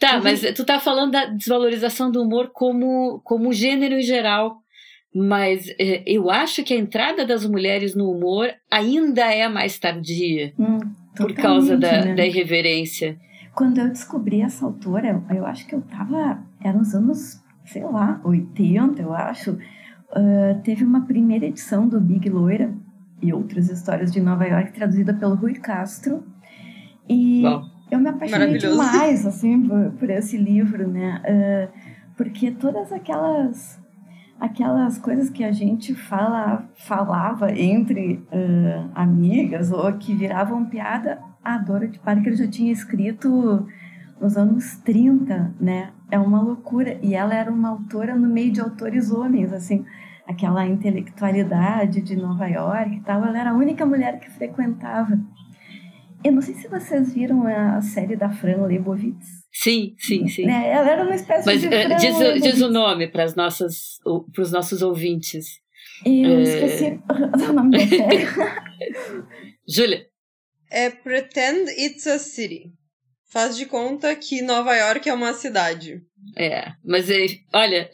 Tá, 0.00 0.16
uhum. 0.16 0.22
mas 0.24 0.40
tu 0.54 0.64
tá 0.64 0.80
falando 0.80 1.12
da 1.12 1.26
desvalorização 1.26 2.10
do 2.10 2.22
humor 2.22 2.50
como, 2.54 3.20
como 3.22 3.52
gênero 3.52 3.94
em 3.94 4.02
geral. 4.02 4.56
Mas 5.14 5.68
é, 5.78 6.02
eu 6.06 6.30
acho 6.30 6.64
que 6.64 6.72
a 6.72 6.78
entrada 6.78 7.26
das 7.26 7.44
mulheres 7.44 7.94
no 7.94 8.10
humor 8.10 8.48
ainda 8.70 9.22
é 9.22 9.46
mais 9.46 9.78
tardia. 9.78 10.54
Hum, 10.58 10.78
por 11.14 11.34
causa 11.34 11.76
da, 11.76 12.06
né? 12.06 12.14
da 12.14 12.24
irreverência. 12.24 13.18
Quando 13.54 13.78
eu 13.78 13.88
descobri 13.88 14.40
essa 14.40 14.64
autora, 14.64 15.22
eu 15.34 15.44
acho 15.44 15.66
que 15.66 15.74
eu 15.74 15.82
tava. 15.82 16.42
Era 16.62 16.78
nos 16.78 16.94
anos, 16.94 17.42
sei 17.66 17.82
lá, 17.82 18.20
80, 18.24 19.02
eu 19.02 19.12
acho. 19.12 19.52
Uh, 19.52 20.62
teve 20.62 20.82
uma 20.82 21.04
primeira 21.04 21.44
edição 21.44 21.86
do 21.86 22.00
Big 22.00 22.30
Loira 22.30 22.72
e 23.20 23.32
outras 23.32 23.68
histórias 23.68 24.10
de 24.10 24.20
Nova 24.20 24.46
York, 24.46 24.72
traduzida 24.72 25.12
pelo 25.12 25.34
Rui 25.34 25.54
Castro. 25.54 26.24
E 27.08 27.42
Bom, 27.42 27.64
eu 27.90 27.98
me 27.98 28.08
apaixonei 28.08 28.58
demais, 28.58 29.26
assim, 29.26 29.60
por, 29.66 29.92
por, 29.92 30.10
esse 30.10 30.36
livro, 30.36 30.88
né? 30.88 31.22
Uh, 31.26 32.12
porque 32.16 32.50
todas 32.50 32.92
aquelas 32.92 33.80
aquelas 34.38 34.96
coisas 34.96 35.28
que 35.28 35.44
a 35.44 35.52
gente 35.52 35.94
fala, 35.94 36.66
falava 36.74 37.52
entre 37.52 38.24
uh, 38.32 38.90
amigas 38.94 39.70
ou 39.70 39.92
que 39.92 40.14
viravam 40.14 40.64
piada, 40.64 41.20
a 41.44 41.58
Dorothy 41.58 41.98
Parker 41.98 42.34
já 42.34 42.48
tinha 42.48 42.72
escrito 42.72 43.66
nos 44.20 44.36
anos 44.36 44.76
30, 44.78 45.54
né? 45.60 45.90
É 46.10 46.18
uma 46.18 46.40
loucura. 46.40 46.98
E 47.02 47.14
ela 47.14 47.34
era 47.34 47.50
uma 47.50 47.70
autora 47.70 48.14
no 48.14 48.28
meio 48.28 48.52
de 48.52 48.60
autores 48.60 49.10
homens, 49.10 49.52
assim, 49.52 49.84
aquela 50.26 50.66
intelectualidade 50.66 52.00
de 52.00 52.16
Nova 52.16 52.46
York 52.46 52.96
e 52.96 53.00
tal. 53.00 53.24
Ela 53.24 53.38
era 53.38 53.50
a 53.50 53.54
única 53.54 53.86
mulher 53.86 54.20
que 54.20 54.30
frequentava. 54.30 55.18
Eu 56.22 56.32
não 56.32 56.42
sei 56.42 56.54
se 56.54 56.68
vocês 56.68 57.14
viram 57.14 57.46
a 57.46 57.80
série 57.80 58.14
da 58.14 58.30
Fran 58.30 58.66
Lebowitz. 58.66 59.26
Sim, 59.52 59.94
sim, 59.98 60.28
sim. 60.28 60.48
É, 60.50 60.72
ela 60.72 60.90
era 60.90 61.02
uma 61.02 61.14
espécie 61.14 61.46
Mas, 61.46 61.60
de. 61.60 61.68
Mas 61.68 62.00
diz, 62.00 62.42
diz, 62.42 62.60
o 62.60 62.70
nome 62.70 63.08
para 63.08 63.24
os 63.24 63.34
nossos 64.52 64.82
ouvintes. 64.82 65.46
Eu 66.04 66.38
é... 66.38 66.42
esqueci 66.42 67.00
o 67.48 67.52
nome 67.52 67.78
da 67.78 67.86
série. 67.86 68.26
Júlia. 69.68 70.06
É 70.70 70.90
Pretend 70.90 71.70
It's 71.78 72.06
a 72.06 72.18
City. 72.18 72.72
Faz 73.32 73.56
de 73.56 73.66
conta 73.66 74.14
que 74.14 74.42
Nova 74.42 74.74
York 74.74 75.08
é 75.08 75.14
uma 75.14 75.32
cidade. 75.32 76.02
É, 76.36 76.72
mas 76.84 77.08
olha, 77.52 77.90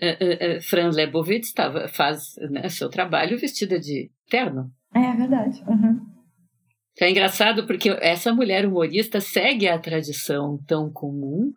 Fran 0.63 0.91
Lebowitz 0.91 1.53
tava, 1.53 1.89
faz 1.89 2.35
né, 2.51 2.69
seu 2.69 2.89
trabalho 2.89 3.39
vestida 3.39 3.79
de 3.79 4.11
terno. 4.29 4.71
É, 4.95 5.01
é 5.01 5.15
verdade. 5.15 5.63
Uhum. 5.67 6.16
É 6.99 7.11
engraçado 7.11 7.67
porque 7.67 7.91
essa 8.01 8.33
mulher 8.33 8.67
humorista 8.67 9.21
segue 9.21 9.69
a 9.69 9.79
tradição 9.79 10.59
tão 10.67 10.91
comum 10.91 11.53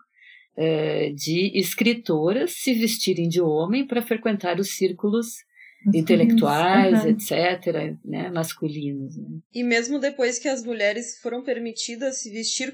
é, 0.58 1.12
de 1.12 1.58
escritoras 1.58 2.52
se 2.52 2.74
vestirem 2.74 3.30
de 3.30 3.42
homem 3.42 3.88
para 3.88 4.02
frequentar 4.02 4.60
os 4.60 4.72
círculos 4.72 5.48
intelectuais, 5.94 7.04
uhum. 7.04 7.10
etc., 7.12 7.98
né, 8.04 8.30
masculinos. 8.30 9.16
Né? 9.16 9.40
E 9.54 9.64
mesmo 9.64 9.98
depois 10.00 10.38
que 10.38 10.48
as 10.48 10.64
mulheres 10.64 11.20
foram 11.20 11.42
permitidas 11.42 12.22
se 12.22 12.30
vestir, 12.30 12.74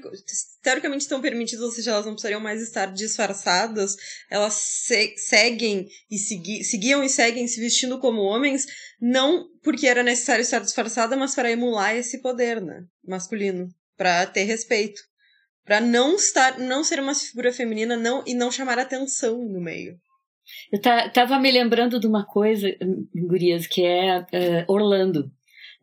teoricamente 0.62 1.02
estão 1.02 1.20
permitidas, 1.20 1.64
ou 1.64 1.70
seja, 1.70 1.92
elas 1.92 2.04
não 2.04 2.12
precisariam 2.12 2.40
mais 2.40 2.60
estar 2.60 2.86
disfarçadas, 2.86 3.96
elas 4.30 4.54
se 4.54 5.14
seguem 5.16 5.86
e 6.10 6.18
segui 6.18 6.64
seguiam 6.64 7.02
e 7.04 7.08
seguem 7.08 7.46
se 7.46 7.60
vestindo 7.60 7.98
como 8.00 8.22
homens, 8.22 8.66
não 9.00 9.46
porque 9.62 9.86
era 9.86 10.02
necessário 10.02 10.42
estar 10.42 10.58
disfarçada, 10.58 11.16
mas 11.16 11.34
para 11.34 11.50
emular 11.50 11.94
esse 11.94 12.20
poder, 12.20 12.60
né, 12.60 12.84
masculino, 13.06 13.68
para 13.96 14.26
ter 14.26 14.44
respeito, 14.44 15.00
para 15.64 15.80
não 15.80 16.16
estar, 16.16 16.58
não 16.58 16.82
ser 16.82 17.00
uma 17.00 17.14
figura 17.14 17.52
feminina, 17.52 17.96
não 17.96 18.22
e 18.26 18.34
não 18.34 18.50
chamar 18.50 18.78
atenção 18.78 19.36
no 19.38 19.60
meio. 19.60 19.98
Eu 20.72 20.78
estava 20.78 21.38
me 21.38 21.50
lembrando 21.50 22.00
de 22.00 22.06
uma 22.06 22.24
coisa, 22.24 22.74
Gurias, 23.14 23.66
que 23.66 23.84
é 23.84 24.20
uh, 24.20 24.24
Orlando. 24.72 25.30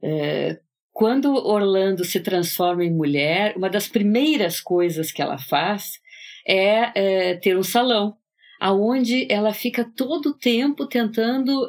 Uh, 0.01 0.57
quando 0.91 1.33
Orlando 1.33 2.03
se 2.03 2.19
transforma 2.19 2.83
em 2.83 2.93
mulher, 2.93 3.55
uma 3.57 3.69
das 3.69 3.87
primeiras 3.87 4.59
coisas 4.59 5.11
que 5.11 5.21
ela 5.21 5.37
faz 5.37 5.99
é, 6.47 6.91
é 6.93 7.35
ter 7.35 7.57
um 7.57 7.63
salão, 7.63 8.15
aonde 8.59 9.27
ela 9.29 9.53
fica 9.53 9.83
todo 9.83 10.29
o 10.29 10.37
tempo 10.37 10.85
tentando 10.85 11.67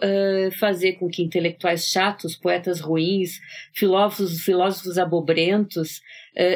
fazer 0.58 0.92
com 0.92 1.08
que 1.08 1.22
intelectuais 1.22 1.86
chatos, 1.86 2.36
poetas 2.36 2.80
ruins, 2.80 3.40
filósofos, 3.72 4.42
filósofos 4.42 4.98
abobrentos 4.98 6.02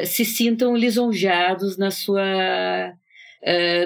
se 0.05 0.23
sintam 0.23 0.75
lisonjeados 0.75 1.75
na 1.75 1.89
sua, 1.89 2.93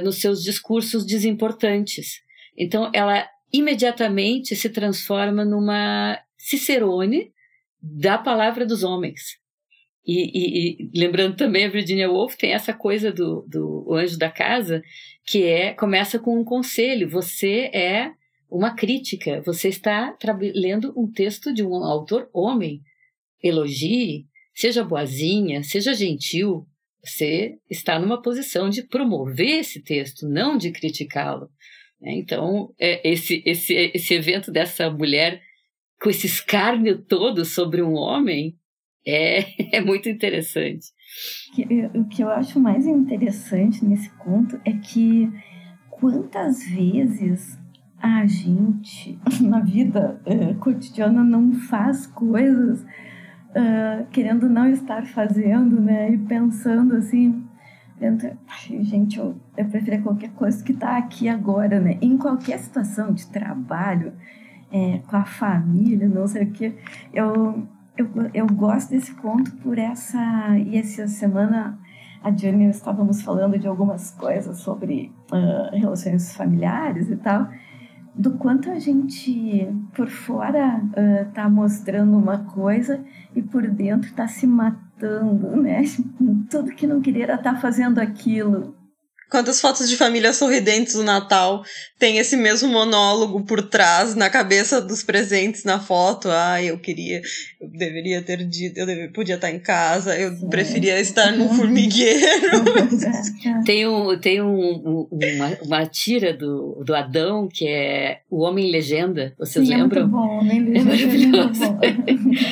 nos 0.03 0.17
seus 0.17 0.43
discursos 0.43 1.05
desimportantes. 1.05 2.21
Então, 2.57 2.91
ela 2.93 3.27
imediatamente 3.51 4.55
se 4.55 4.69
transforma 4.69 5.45
numa 5.45 6.19
Cicerone 6.37 7.31
da 7.81 8.17
palavra 8.17 8.65
dos 8.65 8.83
homens. 8.83 9.37
E, 10.05 10.31
e, 10.33 10.83
e, 10.83 10.99
lembrando 10.99 11.37
também 11.37 11.65
a 11.65 11.69
Virginia 11.69 12.11
Woolf 12.11 12.35
tem 12.35 12.51
essa 12.51 12.73
coisa 12.73 13.11
do, 13.11 13.45
do 13.47 13.93
anjo 13.93 14.17
da 14.17 14.29
casa 14.29 14.81
que 15.25 15.45
é 15.45 15.73
começa 15.73 16.19
com 16.19 16.37
um 16.37 16.43
conselho 16.43 17.09
você 17.09 17.71
é 17.73 18.11
uma 18.51 18.75
crítica 18.75 19.41
você 19.45 19.69
está 19.69 20.13
lendo 20.53 20.93
um 20.97 21.09
texto 21.09 21.53
de 21.53 21.63
um 21.63 21.75
autor 21.75 22.29
homem 22.33 22.81
elogie 23.41 24.27
seja 24.53 24.83
boazinha 24.83 25.63
seja 25.63 25.93
gentil 25.93 26.67
você 27.03 27.57
está 27.69 27.99
numa 27.99 28.21
posição 28.21 28.69
de 28.69 28.83
promover 28.83 29.59
esse 29.59 29.81
texto 29.81 30.27
não 30.27 30.57
de 30.57 30.71
criticá-lo? 30.71 31.49
Então, 32.11 32.73
é, 32.79 33.07
esse, 33.09 33.41
esse, 33.45 33.73
esse 33.93 34.13
evento 34.13 34.51
dessa 34.51 34.89
mulher 34.89 35.41
com 36.01 36.09
esse 36.09 36.27
escárnio 36.27 36.97
todo 36.97 37.45
sobre 37.45 37.81
um 37.81 37.93
homem 37.93 38.57
é, 39.05 39.45
é 39.77 39.81
muito 39.81 40.09
interessante. 40.09 40.87
O 41.93 42.05
que 42.05 42.21
eu 42.21 42.29
acho 42.29 42.59
mais 42.59 42.85
interessante 42.85 43.85
nesse 43.85 44.09
conto 44.17 44.59
é 44.65 44.73
que 44.73 45.31
quantas 45.89 46.63
vezes 46.65 47.57
a 48.01 48.25
gente, 48.25 49.17
na 49.41 49.61
vida 49.61 50.21
uh, 50.25 50.55
cotidiana, 50.55 51.23
não 51.23 51.53
faz 51.53 52.05
coisas 52.05 52.81
uh, 52.81 54.05
querendo 54.11 54.49
não 54.49 54.69
estar 54.69 55.05
fazendo, 55.05 55.79
né? 55.79 56.11
E 56.11 56.17
pensando 56.17 56.95
assim, 56.95 57.42
gente, 58.59 59.17
eu, 59.17 59.35
eu 59.57 59.65
prefiro 59.65 60.03
qualquer 60.03 60.31
coisa 60.31 60.63
que 60.63 60.71
está 60.71 60.97
aqui 60.97 61.27
agora, 61.27 61.79
né? 61.79 61.97
Em 62.01 62.17
qualquer 62.17 62.59
situação 62.59 63.13
de 63.13 63.27
trabalho, 63.27 64.13
é, 64.71 64.99
com 65.07 65.15
a 65.15 65.25
família, 65.25 66.07
não 66.07 66.27
sei 66.27 66.43
o 66.43 66.51
que, 66.51 66.75
eu, 67.13 67.67
eu, 67.95 68.07
eu 68.33 68.47
gosto 68.47 68.89
desse 68.89 69.13
conto 69.15 69.51
por 69.57 69.77
essa. 69.77 70.19
E 70.57 70.77
essa 70.77 71.07
semana 71.07 71.77
a 72.23 72.31
Jenny 72.31 72.69
estávamos 72.69 73.21
falando 73.21 73.59
de 73.59 73.67
algumas 73.67 74.11
coisas 74.11 74.57
sobre 74.59 75.11
uh, 75.31 75.75
relações 75.75 76.33
familiares 76.33 77.09
e 77.09 77.17
tal, 77.17 77.49
do 78.15 78.37
quanto 78.37 78.71
a 78.71 78.79
gente 78.79 79.67
por 79.93 80.07
fora 80.07 80.77
uh, 80.77 81.31
tá 81.33 81.49
mostrando 81.49 82.17
uma 82.17 82.45
coisa 82.45 83.03
e 83.35 83.41
por 83.41 83.67
dentro 83.67 84.09
está 84.09 84.27
se 84.27 84.47
matando 84.47 84.92
né? 85.01 85.83
Tudo 86.49 86.71
que 86.71 86.87
não 86.87 87.01
queria 87.01 87.23
era 87.23 87.35
estar 87.35 87.53
tá 87.55 87.59
fazendo 87.59 87.99
aquilo. 87.99 88.75
Quantas 89.33 89.59
fotos 89.59 89.89
de 89.89 89.97
família 89.97 90.31
sorridentes 90.31 90.93
do 90.93 91.01
Natal 91.01 91.63
tem 91.97 92.19
esse 92.19 92.37
mesmo 92.37 92.69
monólogo 92.69 93.43
por 93.43 93.63
trás, 93.63 94.13
na 94.13 94.29
cabeça 94.29 94.79
dos 94.79 95.01
presentes 95.01 95.63
na 95.63 95.79
foto? 95.79 96.27
Ah, 96.29 96.61
eu 96.61 96.77
queria, 96.77 97.19
eu 97.59 97.67
deveria 97.67 98.21
ter 98.21 98.45
dito, 98.45 98.77
eu 98.77 98.85
deveria, 98.85 99.09
podia 99.09 99.33
estar 99.33 99.49
em 99.49 99.57
casa, 99.57 100.15
eu 100.19 100.35
Sim. 100.35 100.49
preferia 100.49 100.99
estar 100.99 101.31
no 101.31 101.49
formigueiro. 101.49 102.63
tem 103.65 103.87
um, 103.87 104.19
tem 104.19 104.39
um, 104.39 105.07
uma, 105.09 105.57
uma 105.63 105.85
tira 105.87 106.31
do, 106.31 106.83
do 106.85 106.93
Adão 106.93 107.49
que 107.51 107.67
é 107.67 108.19
O 108.29 108.43
Homem 108.43 108.69
Legenda, 108.69 109.33
vocês 109.39 109.65
Sim, 109.65 109.73
lembram? 109.77 110.03
É 110.03 110.05
muito 110.05 110.15
bom, 110.15 110.39
Homem 110.41 110.63
Legenda. 110.63 110.79
É 110.79 110.83
maravilhoso. 110.83 111.77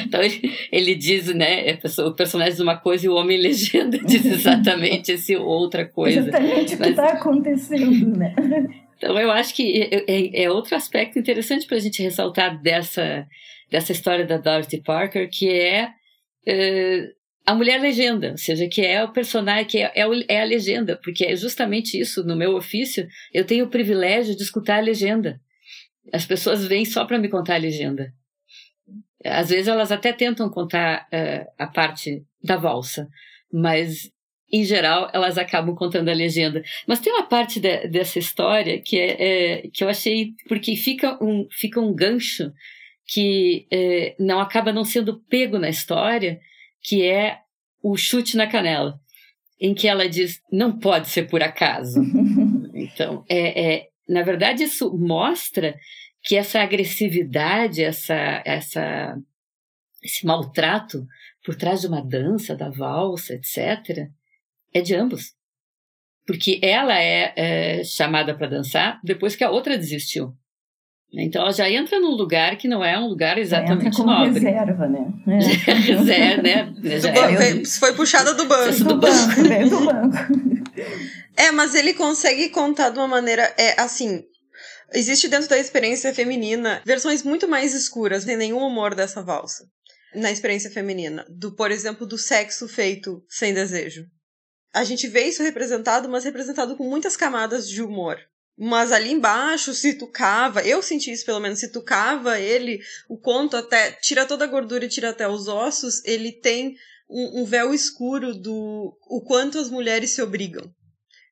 então 0.08 0.24
ele, 0.24 0.52
ele 0.72 0.96
diz, 0.96 1.28
né, 1.28 1.78
o 2.00 2.12
personagem 2.14 2.54
diz 2.54 2.60
uma 2.60 2.78
coisa 2.78 3.06
e 3.06 3.10
o 3.10 3.14
Homem 3.14 3.40
Legenda 3.40 4.00
diz 4.00 4.26
exatamente 4.42 5.12
esse 5.12 5.36
outra 5.36 5.86
coisa. 5.86 6.22
Exatamente 6.22 6.71
o 6.76 6.78
que 6.78 6.90
está 6.90 7.10
acontecendo, 7.14 8.18
né? 8.18 8.36
Então, 9.02 9.18
eu 9.18 9.32
acho 9.32 9.56
que 9.56 9.82
é, 9.82 10.06
é, 10.08 10.44
é 10.44 10.52
outro 10.52 10.76
aspecto 10.76 11.18
interessante 11.18 11.66
para 11.66 11.76
a 11.76 11.80
gente 11.80 12.04
ressaltar 12.04 12.62
dessa, 12.62 13.28
dessa 13.72 13.92
história 13.92 14.28
da 14.28 14.38
Dorothy 14.38 14.80
Parker, 14.84 15.28
que 15.28 15.50
é, 15.50 15.90
é, 16.46 17.10
a 17.44 17.56
mulher 17.56 17.82
legenda, 17.82 18.32
ou 18.32 18.38
seja, 18.38 18.68
que 18.68 18.86
é 18.86 19.04
o 19.04 19.12
personagem, 19.12 19.66
que 19.66 19.80
é, 19.80 19.92
é, 19.96 20.06
é, 20.28 20.42
a 20.42 20.46
legenda, 20.46 21.00
porque 21.04 21.26
é 21.26 21.36
justamente 21.36 22.00
isso, 22.00 22.24
no 22.24 22.36
meu 22.36 22.56
ofício, 22.56 23.08
eu 23.34 23.44
tenho 23.44 23.66
o 23.66 23.70
privilégio 23.70 24.36
de 24.36 24.44
escutar 24.44 24.78
a 24.78 24.82
legenda. 24.82 25.42
As 26.14 26.26
pessoas 26.26 26.66
vêm 26.66 26.86
só 26.86 27.04
para 27.04 27.18
me 27.18 27.28
contar 27.28 27.56
a 27.56 27.60
legenda. 27.60 28.14
Às 29.26 29.50
vezes 29.50 29.68
elas 29.68 29.92
até 29.92 30.14
tentam 30.14 30.50
contar 30.50 31.08
uh, 31.12 31.52
a 31.58 31.68
parte 31.68 32.24
da 32.44 32.58
valsa, 32.58 33.08
mas 33.52 34.12
em 34.52 34.64
geral, 34.66 35.10
elas 35.14 35.38
acabam 35.38 35.74
contando 35.76 36.10
a 36.10 36.14
legenda. 36.14 36.62
Mas 36.86 37.00
tem 37.00 37.14
uma 37.14 37.24
parte 37.24 37.60
de, 37.60 37.88
dessa 37.88 38.20
história 38.20 38.82
que, 38.82 39.00
é, 39.00 39.16
é, 39.20 39.62
que 39.74 39.84
eu 39.84 39.88
achei, 39.88 40.34
porque 40.48 40.76
fica 40.76 41.18
um, 41.24 41.48
fica 41.50 41.80
um 41.80 41.94
gancho 41.94 42.52
que 43.08 43.66
é, 43.72 44.16
não 44.20 44.40
acaba 44.40 44.74
não 44.74 44.84
sendo 44.84 45.22
pego 45.30 45.58
na 45.58 45.70
história, 45.70 46.40
que 46.82 47.04
é 47.04 47.40
o 47.82 47.96
chute 47.96 48.36
na 48.36 48.48
canela, 48.48 49.00
em 49.60 49.74
que 49.74 49.88
ela 49.88 50.08
diz, 50.08 50.42
não 50.52 50.78
pode 50.78 51.10
ser 51.10 51.30
por 51.30 51.42
acaso. 51.42 52.02
então, 52.74 53.24
é, 53.30 53.74
é, 53.74 53.88
na 54.08 54.22
verdade, 54.22 54.64
isso 54.64 54.92
mostra 54.98 55.76
que 56.24 56.36
essa 56.36 56.62
agressividade, 56.62 57.84
essa, 57.84 58.44
essa, 58.46 59.18
esse 60.04 60.26
maltrato 60.26 61.06
por 61.44 61.56
trás 61.56 61.82
de 61.82 61.88
uma 61.88 62.02
dança, 62.02 62.56
da 62.56 62.70
valsa, 62.70 63.34
etc., 63.34 64.10
é 64.74 64.82
de 64.82 64.96
ambos. 64.96 65.34
Porque 66.26 66.60
ela 66.62 66.98
é, 66.98 67.34
é 67.36 67.84
chamada 67.84 68.36
para 68.36 68.48
dançar 68.48 69.00
depois 69.04 69.36
que 69.36 69.44
a 69.44 69.50
outra 69.50 69.78
desistiu. 69.78 70.34
Então 71.14 71.42
ela 71.42 71.52
já 71.52 71.70
entra 71.70 72.00
num 72.00 72.12
lugar 72.12 72.56
que 72.56 72.70
não 72.70 72.84
é 72.84 72.98
um 72.98 73.08
lugar 73.08 73.38
exatamente 73.38 73.88
entra 73.88 73.98
como 73.98 74.12
nobre. 74.12 74.40
reserva, 74.40 74.88
né? 74.88 75.08
É. 75.28 75.74
reserva, 75.76 76.42
né? 76.42 76.74
Já 77.00 77.10
é, 77.10 77.66
foi 77.66 77.94
puxada 77.94 78.34
do 78.34 78.46
banco. 78.46 78.78
Do, 78.78 78.84
do 78.86 78.98
banco, 78.98 79.44
banco. 79.44 79.70
do 79.70 79.86
banco. 79.86 80.72
É, 81.36 81.52
mas 81.52 81.76
ele 81.76 81.94
consegue 81.94 82.50
contar 82.50 82.92
de 82.92 82.98
uma 82.98 83.08
maneira. 83.08 83.54
É 83.58 83.82
assim. 83.82 84.24
Existe 84.94 85.28
dentro 85.28 85.50
da 85.50 85.58
experiência 85.58 86.14
feminina 86.14 86.82
versões 86.86 87.24
muito 87.24 87.48
mais 87.48 87.74
escuras, 87.74 88.24
sem 88.24 88.38
nenhum 88.38 88.60
humor 88.60 88.94
dessa 88.96 89.22
valsa. 89.22 89.66
Na 90.16 90.32
experiência 90.32 90.70
feminina. 90.70 91.26
Do, 91.30 91.56
por 91.56 91.72
exemplo, 91.72 92.06
do 92.06 92.18
sexo 92.18 92.68
feito 92.70 93.22
sem 93.28 93.54
desejo 93.54 94.06
a 94.74 94.84
gente 94.84 95.08
vê 95.08 95.24
isso 95.24 95.44
representado, 95.44 96.08
mas 96.08 96.24
representado 96.24 96.76
com 96.76 96.90
muitas 96.90 97.18
camadas 97.18 97.68
de 97.68 97.82
humor. 97.82 98.20
Mas 98.58 98.92
ali 98.92 99.12
embaixo, 99.12 99.74
se 99.74 99.94
tu 99.94 100.08
cava, 100.08 100.62
eu 100.62 100.82
senti 100.82 101.12
isso 101.12 101.26
pelo 101.26 101.40
menos, 101.40 101.60
se 101.60 101.72
tu 101.72 101.82
cava 101.82 102.40
ele, 102.40 102.80
o 103.10 103.18
conto 103.18 103.58
até 103.58 103.92
tira 103.92 104.26
toda 104.26 104.44
a 104.44 104.48
gordura 104.48 104.86
e 104.86 104.90
tira 104.90 105.10
até 105.10 105.28
os 105.28 105.48
ossos, 105.48 106.04
ele 106.06 106.32
tem 106.32 106.76
um, 107.10 107.42
um 107.42 107.46
véu 107.46 107.74
escuro 107.74 108.34
do 108.34 108.98
o 109.08 109.22
quanto 109.26 109.58
as 109.58 109.70
mulheres 109.70 110.12
se 110.12 110.22
obrigam. 110.22 110.74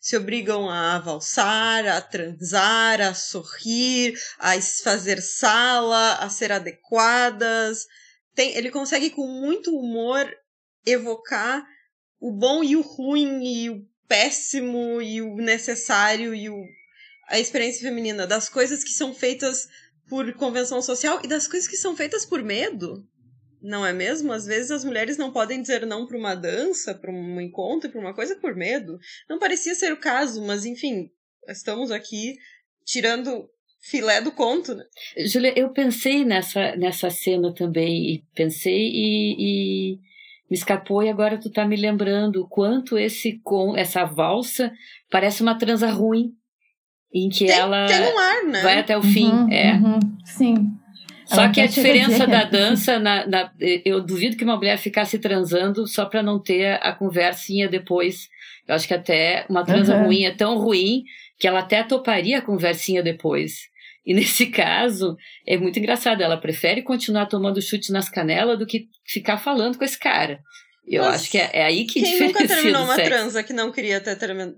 Se 0.02 0.16
obrigam 0.16 0.70
a 0.70 0.98
valsar, 0.98 1.86
a 1.86 2.02
transar, 2.02 3.02
a 3.02 3.14
sorrir, 3.14 4.18
a 4.40 4.60
fazer 4.62 5.22
sala, 5.22 6.16
a 6.16 6.30
ser 6.30 6.52
adequadas. 6.52 7.86
Tem, 8.34 8.56
ele 8.56 8.72
consegue 8.72 9.10
com 9.10 9.28
muito 9.28 9.78
humor 9.78 10.26
evocar 10.86 11.66
o 12.20 12.32
bom 12.32 12.64
e 12.64 12.76
o 12.76 12.82
ruim, 12.82 13.44
e 13.44 13.70
o 13.70 13.86
péssimo, 14.08 15.02
e 15.02 15.22
o 15.22 15.36
necessário, 15.36 16.34
e 16.36 16.50
o, 16.50 16.66
a 17.28 17.40
experiência 17.40 17.82
feminina, 17.82 18.28
das 18.28 18.50
coisas 18.50 18.84
que 18.84 18.92
são 18.92 19.14
feitas 19.14 19.68
por 20.08 20.34
convenção 20.34 20.82
social 20.82 21.22
e 21.24 21.28
das 21.28 21.48
coisas 21.48 21.70
que 21.70 21.78
são 21.78 21.96
feitas 21.96 22.26
por 22.26 22.44
medo. 22.44 23.06
Não 23.62 23.86
é 23.86 23.94
mesmo? 23.94 24.32
Às 24.32 24.46
vezes 24.46 24.72
as 24.72 24.84
mulheres 24.84 25.18
não 25.18 25.32
podem 25.32 25.62
dizer 25.62 25.86
não 25.86 26.08
para 26.08 26.18
uma 26.18 26.34
dança, 26.34 26.96
para 26.96 27.12
um 27.12 27.40
encontro, 27.40 27.90
para 27.90 28.00
uma 28.00 28.14
coisa 28.14 28.36
por 28.36 28.56
medo. 28.56 28.98
Não 29.30 29.38
parecia 29.38 29.76
ser 29.76 29.92
o 29.92 30.00
caso, 30.00 30.42
mas 30.42 30.66
enfim, 30.66 31.12
estamos 31.48 31.92
aqui 31.92 32.38
tirando 32.86 33.50
filé 33.82 34.22
do 34.22 34.32
conto, 34.32 34.74
né? 34.76 34.86
Julia, 35.26 35.54
eu 35.56 35.72
pensei 35.72 36.26
nessa, 36.26 36.76
nessa 36.76 37.10
cena 37.10 37.54
também, 37.54 38.26
pensei 38.34 38.90
e, 38.92 39.36
e 39.38 40.00
me 40.50 40.58
escapou 40.58 41.04
e 41.04 41.10
agora 41.10 41.38
tu 41.38 41.50
tá 41.52 41.66
me 41.66 41.76
lembrando 41.76 42.42
o 42.42 42.48
quanto 42.48 42.98
esse 42.98 43.40
com 43.44 43.78
essa 43.78 44.04
valsa 44.06 44.72
parece 45.12 45.42
uma 45.42 45.58
transa 45.58 45.90
ruim 45.90 46.34
em 47.14 47.30
que 47.30 47.46
tem, 47.46 47.56
ela 47.56 47.86
tem 47.88 48.02
um 48.02 48.20
ar, 48.20 48.44
né? 48.46 48.62
vai 48.62 48.80
até 48.80 48.98
o 48.98 49.02
fim, 49.02 49.32
uhum, 49.32 49.52
é. 49.52 49.74
Uhum, 49.74 50.00
sim. 50.24 50.56
Só 51.26 51.44
ela 51.44 51.52
que 51.52 51.62
a 51.62 51.68
diferença 51.68 52.26
da 52.26 52.42
é 52.42 52.46
dança, 52.46 53.00
na, 53.00 53.26
na, 53.28 53.52
eu 53.86 54.02
duvido 54.02 54.36
que 54.36 54.44
uma 54.44 54.56
mulher 54.56 54.78
ficasse 54.78 55.20
transando 55.20 55.88
só 55.88 56.06
para 56.06 56.24
não 56.24 56.40
ter 56.40 56.80
a 56.82 56.92
conversinha 56.92 57.70
depois. 57.70 58.28
Eu 58.68 58.76
acho 58.76 58.88
que 58.88 58.94
até 58.94 59.46
uma 59.48 59.64
transa 59.64 59.96
uhum. 59.96 60.06
ruim 60.06 60.24
é 60.24 60.32
tão 60.32 60.58
ruim 60.58 61.04
que 61.38 61.48
ela 61.48 61.60
até 61.60 61.84
toparia 61.84 62.40
a 62.40 62.42
conversinha 62.42 63.04
depois. 63.04 63.70
E 64.10 64.14
nesse 64.16 64.48
caso, 64.50 65.16
é 65.46 65.56
muito 65.56 65.78
engraçado. 65.78 66.22
Ela 66.22 66.36
prefere 66.36 66.82
continuar 66.82 67.28
tomando 67.28 67.62
chute 67.62 67.92
nas 67.92 68.10
canelas 68.10 68.58
do 68.58 68.66
que 68.66 68.88
ficar 69.06 69.38
falando 69.38 69.78
com 69.78 69.84
esse 69.84 70.00
cara. 70.00 70.40
Eu 70.88 71.04
Mas 71.04 71.22
acho 71.22 71.30
que 71.30 71.38
é, 71.38 71.52
é, 71.54 71.66
aí 71.66 71.86
que 71.86 72.02
Quem 72.02 72.20
nunca 72.20 72.48
terminou 72.48 72.84
uma 72.84 72.96
transa 72.96 73.44
que 73.44 73.54
não 73.54 73.72
queria 73.72 74.02
ter 74.02 74.18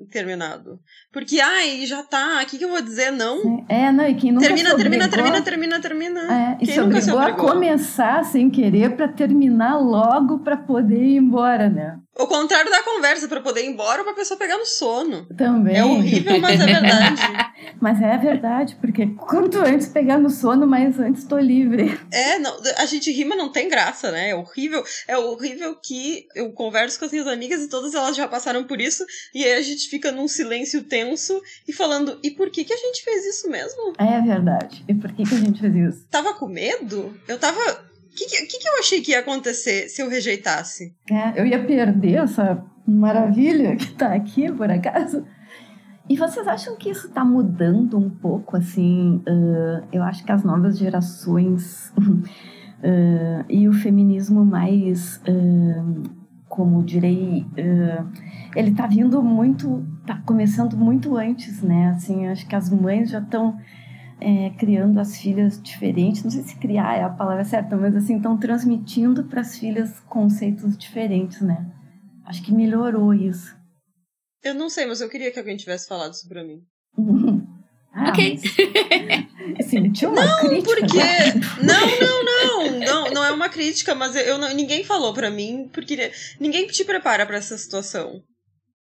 terminado? 0.09 0.79
Porque, 1.11 1.41
ai, 1.41 1.85
já 1.85 2.01
tá, 2.03 2.41
o 2.41 2.45
que, 2.45 2.57
que 2.57 2.63
eu 2.63 2.69
vou 2.69 2.81
dizer? 2.81 3.11
Não. 3.11 3.65
É, 3.67 3.91
não, 3.91 4.07
e 4.07 4.15
quem 4.15 4.31
nunca 4.31 4.47
Termina, 4.47 4.73
termina, 4.77 5.09
termina, 5.09 5.41
termina, 5.41 5.81
termina. 5.81 6.21
É, 6.21 6.63
e 6.63 6.65
quem 6.65 6.75
se 6.75 6.79
nunca 6.79 7.01
se 7.01 7.11
obrigou 7.11 7.49
a 7.49 7.51
começar 7.51 8.23
sem 8.23 8.49
querer 8.49 8.95
para 8.95 9.09
terminar 9.09 9.77
logo 9.77 10.39
para 10.39 10.55
poder 10.55 11.03
ir 11.03 11.17
embora, 11.17 11.69
né? 11.69 11.99
O 12.21 12.27
contrário 12.27 12.69
da 12.69 12.83
conversa, 12.83 13.27
para 13.27 13.41
poder 13.41 13.63
ir 13.63 13.69
embora 13.69 14.03
pra 14.03 14.13
pessoa 14.13 14.37
pegar 14.37 14.55
no 14.55 14.65
sono. 14.65 15.25
Também. 15.35 15.75
É 15.75 15.83
horrível, 15.83 16.39
mas 16.39 16.59
é 16.59 16.65
verdade. 16.65 17.21
mas 17.81 17.99
é 17.99 18.15
verdade, 18.15 18.77
porque 18.79 19.07
quanto 19.07 19.57
antes 19.57 19.87
pegar 19.87 20.19
no 20.19 20.29
sono, 20.29 20.67
mais 20.67 20.99
antes 20.99 21.23
tô 21.23 21.39
livre. 21.39 21.99
É, 22.11 22.37
não, 22.37 22.55
a 22.77 22.85
gente 22.85 23.11
rima 23.11 23.35
não 23.35 23.51
tem 23.51 23.67
graça, 23.67 24.11
né? 24.11 24.29
É 24.29 24.35
horrível. 24.35 24.83
É 25.07 25.17
horrível 25.17 25.75
que 25.75 26.27
eu 26.35 26.51
converso 26.51 26.99
com 26.99 27.05
as 27.05 27.11
minhas 27.11 27.27
amigas 27.27 27.63
e 27.63 27.69
todas 27.69 27.95
elas 27.95 28.15
já 28.15 28.27
passaram 28.27 28.65
por 28.65 28.79
isso, 28.79 29.03
e 29.33 29.43
aí 29.43 29.53
a 29.53 29.61
gente 29.61 29.89
fica 29.89 30.11
num 30.11 30.27
silêncio 30.27 30.83
tenso 30.83 31.41
e 31.67 31.73
falando, 31.73 32.19
e 32.21 32.29
por 32.29 32.51
que 32.51 32.63
que 32.63 32.73
a 32.73 32.77
gente 32.77 33.03
fez 33.03 33.25
isso 33.25 33.49
mesmo? 33.49 33.93
É 33.97 34.21
verdade. 34.21 34.85
E 34.87 34.93
por 34.93 35.11
que 35.11 35.23
que 35.23 35.33
a 35.33 35.39
gente 35.39 35.59
fez 35.59 35.75
isso? 35.75 36.05
Tava 36.11 36.35
com 36.35 36.47
medo? 36.47 37.19
Eu 37.27 37.39
tava 37.39 37.90
o 38.11 38.13
que, 38.13 38.25
que, 38.45 38.59
que 38.59 38.67
eu 38.67 38.79
achei 38.79 39.01
que 39.01 39.11
ia 39.11 39.19
acontecer 39.19 39.87
se 39.87 40.01
eu 40.01 40.09
rejeitasse? 40.09 40.93
É, 41.09 41.39
eu 41.39 41.45
ia 41.45 41.63
perder 41.63 42.15
essa 42.15 42.61
maravilha 42.85 43.75
que 43.77 43.93
tá 43.93 44.13
aqui, 44.13 44.51
por 44.51 44.69
acaso. 44.69 45.23
E 46.09 46.17
vocês 46.17 46.45
acham 46.45 46.75
que 46.75 46.89
isso 46.89 47.07
está 47.07 47.23
mudando 47.23 47.97
um 47.97 48.09
pouco, 48.09 48.57
assim? 48.57 49.23
Uh, 49.27 49.87
eu 49.93 50.03
acho 50.03 50.25
que 50.25 50.31
as 50.31 50.43
novas 50.43 50.77
gerações 50.77 51.93
uh, 51.97 53.45
e 53.47 53.69
o 53.69 53.73
feminismo 53.73 54.43
mais, 54.43 55.21
uh, 55.27 56.03
como 56.49 56.83
direi, 56.83 57.45
ele 58.53 58.71
está 58.71 58.87
vindo 58.87 59.23
muito, 59.23 59.85
está 60.01 60.17
começando 60.25 60.75
muito 60.75 61.15
antes, 61.15 61.61
né? 61.61 61.91
Assim, 61.95 62.27
acho 62.27 62.45
que 62.45 62.57
as 62.57 62.69
mães 62.69 63.09
já 63.09 63.19
estão 63.19 63.57
é, 64.21 64.51
criando 64.51 64.99
as 64.99 65.17
filhas 65.17 65.61
diferentes. 65.61 66.23
Não 66.23 66.29
sei 66.29 66.43
se 66.43 66.55
criar 66.57 66.97
é 66.97 67.03
a 67.03 67.09
palavra 67.09 67.43
certa, 67.43 67.75
mas 67.75 67.95
assim, 67.95 68.17
estão 68.17 68.37
transmitindo 68.37 69.23
para 69.25 69.41
as 69.41 69.57
filhas 69.57 69.99
conceitos 70.01 70.77
diferentes, 70.77 71.41
né? 71.41 71.65
Acho 72.25 72.43
que 72.43 72.53
melhorou 72.53 73.13
isso. 73.13 73.55
Eu 74.43 74.53
não 74.53 74.69
sei, 74.69 74.85
mas 74.85 75.01
eu 75.01 75.09
queria 75.09 75.31
que 75.31 75.39
alguém 75.39 75.57
tivesse 75.57 75.87
falado 75.87 76.13
isso 76.13 76.27
pra 76.29 76.43
mim. 76.43 76.61
ah, 77.93 78.09
ok. 78.09 78.39
Mas, 79.57 79.65
sentiu 79.65 80.11
uma 80.11 80.25
não, 80.25 80.39
crítica? 80.39 80.75
porque. 80.75 80.97
Não, 81.63 81.99
não, 81.99 82.23
não, 82.23 82.79
não. 82.79 83.11
Não 83.11 83.25
é 83.25 83.31
uma 83.31 83.49
crítica, 83.49 83.95
mas 83.95 84.15
eu, 84.15 84.23
eu 84.23 84.55
ninguém 84.55 84.83
falou 84.83 85.13
pra 85.13 85.29
mim, 85.29 85.69
porque 85.73 86.11
ninguém 86.39 86.67
te 86.67 86.85
prepara 86.85 87.25
para 87.25 87.37
essa 87.37 87.57
situação 87.57 88.23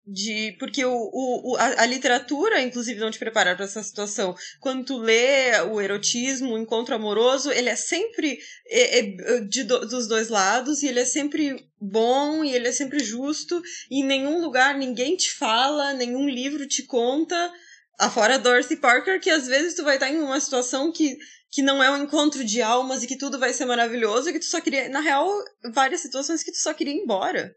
de 0.08 0.56
porque 0.58 0.86
o, 0.86 1.12
o, 1.14 1.58
a, 1.58 1.82
a, 1.82 1.86
literatura 1.86 2.62
inclusive 2.62 2.98
não 2.98 3.12
te 3.12 3.20
prepara 3.20 3.54
para 3.56 3.66
essa 3.66 3.84
situação. 3.84 4.34
Quando 4.62 4.86
tu 4.86 4.98
lê 4.98 5.60
o 5.70 5.82
erotismo 5.82 6.54
o 6.54 6.58
encontro 6.58 6.96
amoroso 6.96 7.52
ele 7.52 7.68
é 7.68 7.76
sempre 7.76 8.40
é, 8.66 9.00
é, 9.00 9.42
de, 9.42 9.66
dos 9.66 10.08
dois 10.08 10.30
lados 10.30 10.82
e 10.82 10.88
ele 10.88 11.02
é 11.02 11.06
sempre 11.06 11.68
bom 11.80 12.42
e 12.42 12.56
ele 12.56 12.70
é 12.70 12.72
sempre 12.72 13.00
justo 13.00 13.62
e 13.92 14.00
em 14.00 14.06
nenhum 14.06 14.40
lugar 14.40 14.78
ninguém 14.78 15.18
te 15.18 15.34
fala 15.34 15.92
nenhum 15.92 16.30
livro 16.30 16.66
te 16.66 16.84
conta 16.84 17.52
afora 18.00 18.40
Dorothy 18.40 18.78
Parker 18.78 19.20
que 19.20 19.30
às 19.30 19.46
vezes 19.46 19.76
tu 19.76 19.84
vai 19.84 19.96
estar 19.96 20.10
em 20.10 20.20
uma 20.20 20.40
situação 20.40 20.90
que 20.90 21.18
que 21.50 21.62
não 21.62 21.82
é 21.82 21.90
um 21.90 22.04
encontro 22.04 22.44
de 22.44 22.62
almas 22.62 23.04
e 23.04 23.08
que 23.08 23.18
tudo 23.18 23.40
vai 23.40 23.52
ser 23.52 23.66
maravilhoso 23.66 24.30
e 24.30 24.34
que 24.34 24.40
tu 24.40 24.46
só 24.46 24.62
queria 24.62 24.88
na 24.88 25.02
real 25.02 25.30
várias 25.74 26.00
situações 26.00 26.44
que 26.44 26.52
tu 26.52 26.60
só 26.60 26.74
queria 26.74 26.94
ir 26.94 27.02
embora 27.02 27.54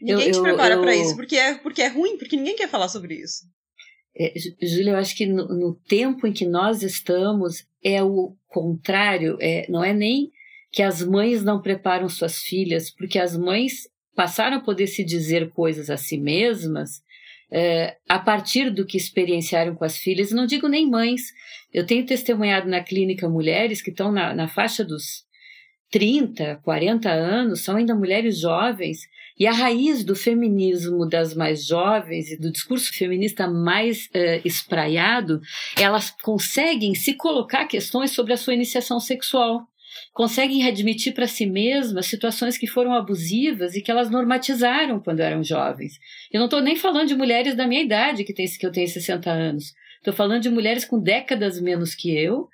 Ninguém 0.00 0.28
eu, 0.28 0.32
te 0.32 0.40
prepara 0.40 0.74
eu... 0.74 0.80
para 0.80 0.94
isso, 0.94 1.14
porque 1.16 1.36
é, 1.36 1.54
porque 1.54 1.82
é 1.82 1.88
ruim, 1.88 2.16
porque 2.18 2.36
ninguém 2.36 2.56
quer 2.56 2.68
falar 2.68 2.88
sobre 2.88 3.14
isso. 3.14 3.44
É, 4.16 4.32
Júlia, 4.62 4.92
eu 4.92 4.96
acho 4.96 5.16
que 5.16 5.26
no, 5.26 5.48
no, 5.48 5.74
tempo 5.88 6.26
em 6.26 6.32
que 6.32 6.46
nós 6.46 6.82
estamos 6.82 7.66
é 7.82 8.02
o 8.02 8.36
contrário, 8.46 9.36
é, 9.40 9.66
não 9.68 9.82
é 9.82 9.92
nem 9.92 10.30
que 10.70 10.82
as 10.82 11.02
mães 11.02 11.42
não 11.42 11.60
preparam 11.60 12.08
suas 12.08 12.38
filhas, 12.38 12.90
porque 12.90 13.18
as 13.18 13.36
mães 13.36 13.88
passaram 14.14 14.58
a 14.58 14.60
poder 14.60 14.86
se 14.86 15.04
dizer 15.04 15.50
coisas 15.50 15.90
a 15.90 15.96
si 15.96 16.16
mesmas 16.16 17.02
é, 17.50 17.96
a 18.08 18.18
partir 18.18 18.70
do 18.70 18.84
que 18.84 18.96
experienciaram 18.96 19.74
com 19.74 19.84
as 19.84 19.96
filhas, 19.96 20.32
não 20.32 20.46
digo 20.46 20.68
nem 20.68 20.88
mães. 20.88 21.22
Eu 21.72 21.86
tenho 21.86 22.04
testemunhado 22.04 22.68
na 22.68 22.82
clínica 22.82 23.28
mulheres 23.28 23.82
que 23.82 23.90
estão 23.90 24.10
na, 24.10 24.34
na 24.34 24.48
faixa 24.48 24.84
dos 24.84 25.24
30, 25.90 26.60
40 26.64 27.08
anos, 27.08 27.60
são 27.60 27.76
ainda 27.76 27.94
mulheres 27.94 28.40
jovens 28.40 29.00
E 29.38 29.46
a 29.46 29.52
raiz 29.52 30.04
do 30.04 30.14
feminismo 30.14 31.08
das 31.08 31.34
mais 31.34 31.66
jovens 31.66 32.30
e 32.30 32.38
do 32.38 32.52
discurso 32.52 32.92
feminista 32.92 33.48
mais 33.48 34.08
eh, 34.14 34.40
espraiado, 34.44 35.40
elas 35.76 36.10
conseguem 36.22 36.94
se 36.94 37.14
colocar 37.14 37.66
questões 37.66 38.12
sobre 38.12 38.32
a 38.32 38.36
sua 38.36 38.54
iniciação 38.54 39.00
sexual 39.00 39.66
conseguem 40.12 40.66
admitir 40.66 41.12
para 41.12 41.26
si 41.26 41.46
mesmas 41.46 42.06
situações 42.06 42.58
que 42.58 42.66
foram 42.66 42.92
abusivas 42.92 43.74
e 43.74 43.82
que 43.82 43.90
elas 43.90 44.10
normatizaram 44.10 45.00
quando 45.00 45.20
eram 45.20 45.42
jovens. 45.42 45.98
Eu 46.32 46.38
não 46.38 46.46
estou 46.46 46.60
nem 46.60 46.76
falando 46.76 47.08
de 47.08 47.14
mulheres 47.14 47.54
da 47.54 47.66
minha 47.66 47.82
idade, 47.82 48.24
que, 48.24 48.32
tem, 48.32 48.46
que 48.46 48.66
eu 48.66 48.72
tenho 48.72 48.88
60 48.88 49.30
anos. 49.30 49.72
Estou 49.98 50.12
falando 50.12 50.42
de 50.42 50.50
mulheres 50.50 50.84
com 50.84 51.00
décadas 51.00 51.60
menos 51.60 51.94
que 51.94 52.16
eu. 52.16 52.48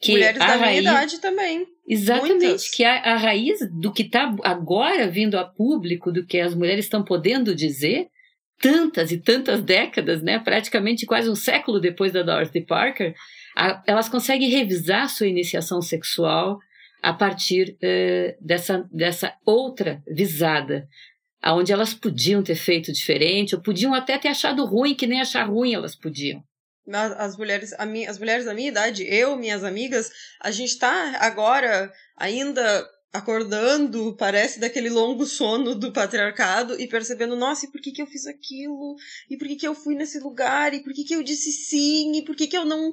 Que 0.00 0.12
mulheres 0.12 0.38
da 0.38 0.46
raiz, 0.46 0.80
minha 0.80 0.80
idade 0.80 1.20
também. 1.20 1.66
Exatamente, 1.86 2.44
Muitas. 2.44 2.70
que 2.70 2.84
a, 2.84 3.14
a 3.14 3.16
raiz 3.16 3.58
do 3.70 3.92
que 3.92 4.02
está 4.02 4.34
agora 4.42 5.08
vindo 5.08 5.36
a 5.38 5.44
público, 5.44 6.10
do 6.10 6.24
que 6.24 6.40
as 6.40 6.54
mulheres 6.54 6.86
estão 6.86 7.04
podendo 7.04 7.54
dizer, 7.54 8.08
tantas 8.60 9.12
e 9.12 9.18
tantas 9.18 9.62
décadas, 9.62 10.22
né, 10.22 10.38
praticamente 10.38 11.04
quase 11.04 11.28
um 11.28 11.34
século 11.34 11.80
depois 11.80 12.12
da 12.12 12.22
Dorothy 12.22 12.62
Parker, 12.62 13.14
a, 13.56 13.82
elas 13.86 14.08
conseguem 14.08 14.48
revisar 14.48 15.08
sua 15.08 15.26
iniciação 15.26 15.82
sexual, 15.82 16.58
a 17.02 17.12
partir 17.12 17.76
eh, 17.82 18.36
dessa, 18.40 18.86
dessa 18.92 19.34
outra 19.44 20.02
visada, 20.06 20.86
aonde 21.42 21.72
elas 21.72 21.94
podiam 21.94 22.42
ter 22.42 22.54
feito 22.54 22.92
diferente, 22.92 23.54
ou 23.54 23.62
podiam 23.62 23.94
até 23.94 24.18
ter 24.18 24.28
achado 24.28 24.64
ruim, 24.66 24.94
que 24.94 25.06
nem 25.06 25.20
achar 25.20 25.48
ruim 25.48 25.72
elas 25.72 25.96
podiam. 25.96 26.42
As, 27.18 27.36
mulheres, 27.36 27.72
a 27.78 27.86
mi, 27.86 28.06
as 28.06 28.18
mulheres 28.18 28.44
da 28.44 28.54
minha 28.54 28.68
idade, 28.68 29.04
eu, 29.04 29.36
minhas 29.36 29.62
amigas, 29.62 30.10
a 30.40 30.50
gente 30.50 30.78
tá 30.78 31.18
agora 31.20 31.92
ainda 32.16 32.88
acordando, 33.12 34.16
parece 34.16 34.60
daquele 34.60 34.88
longo 34.88 35.26
sono 35.26 35.74
do 35.74 35.92
patriarcado 35.92 36.80
e 36.80 36.86
percebendo, 36.86 37.36
nossa, 37.36 37.66
e 37.66 37.70
por 37.70 37.80
que 37.80 37.90
que 37.90 38.00
eu 38.00 38.06
fiz 38.06 38.26
aquilo? 38.26 38.96
E 39.28 39.36
por 39.36 39.48
que 39.48 39.56
que 39.56 39.66
eu 39.66 39.74
fui 39.74 39.94
nesse 39.94 40.18
lugar? 40.20 40.72
E 40.74 40.82
por 40.82 40.92
que 40.92 41.04
que 41.04 41.14
eu 41.14 41.22
disse 41.22 41.50
sim? 41.50 42.16
E 42.16 42.24
por 42.24 42.36
que 42.36 42.46
que 42.46 42.56
eu 42.56 42.64
não 42.64 42.92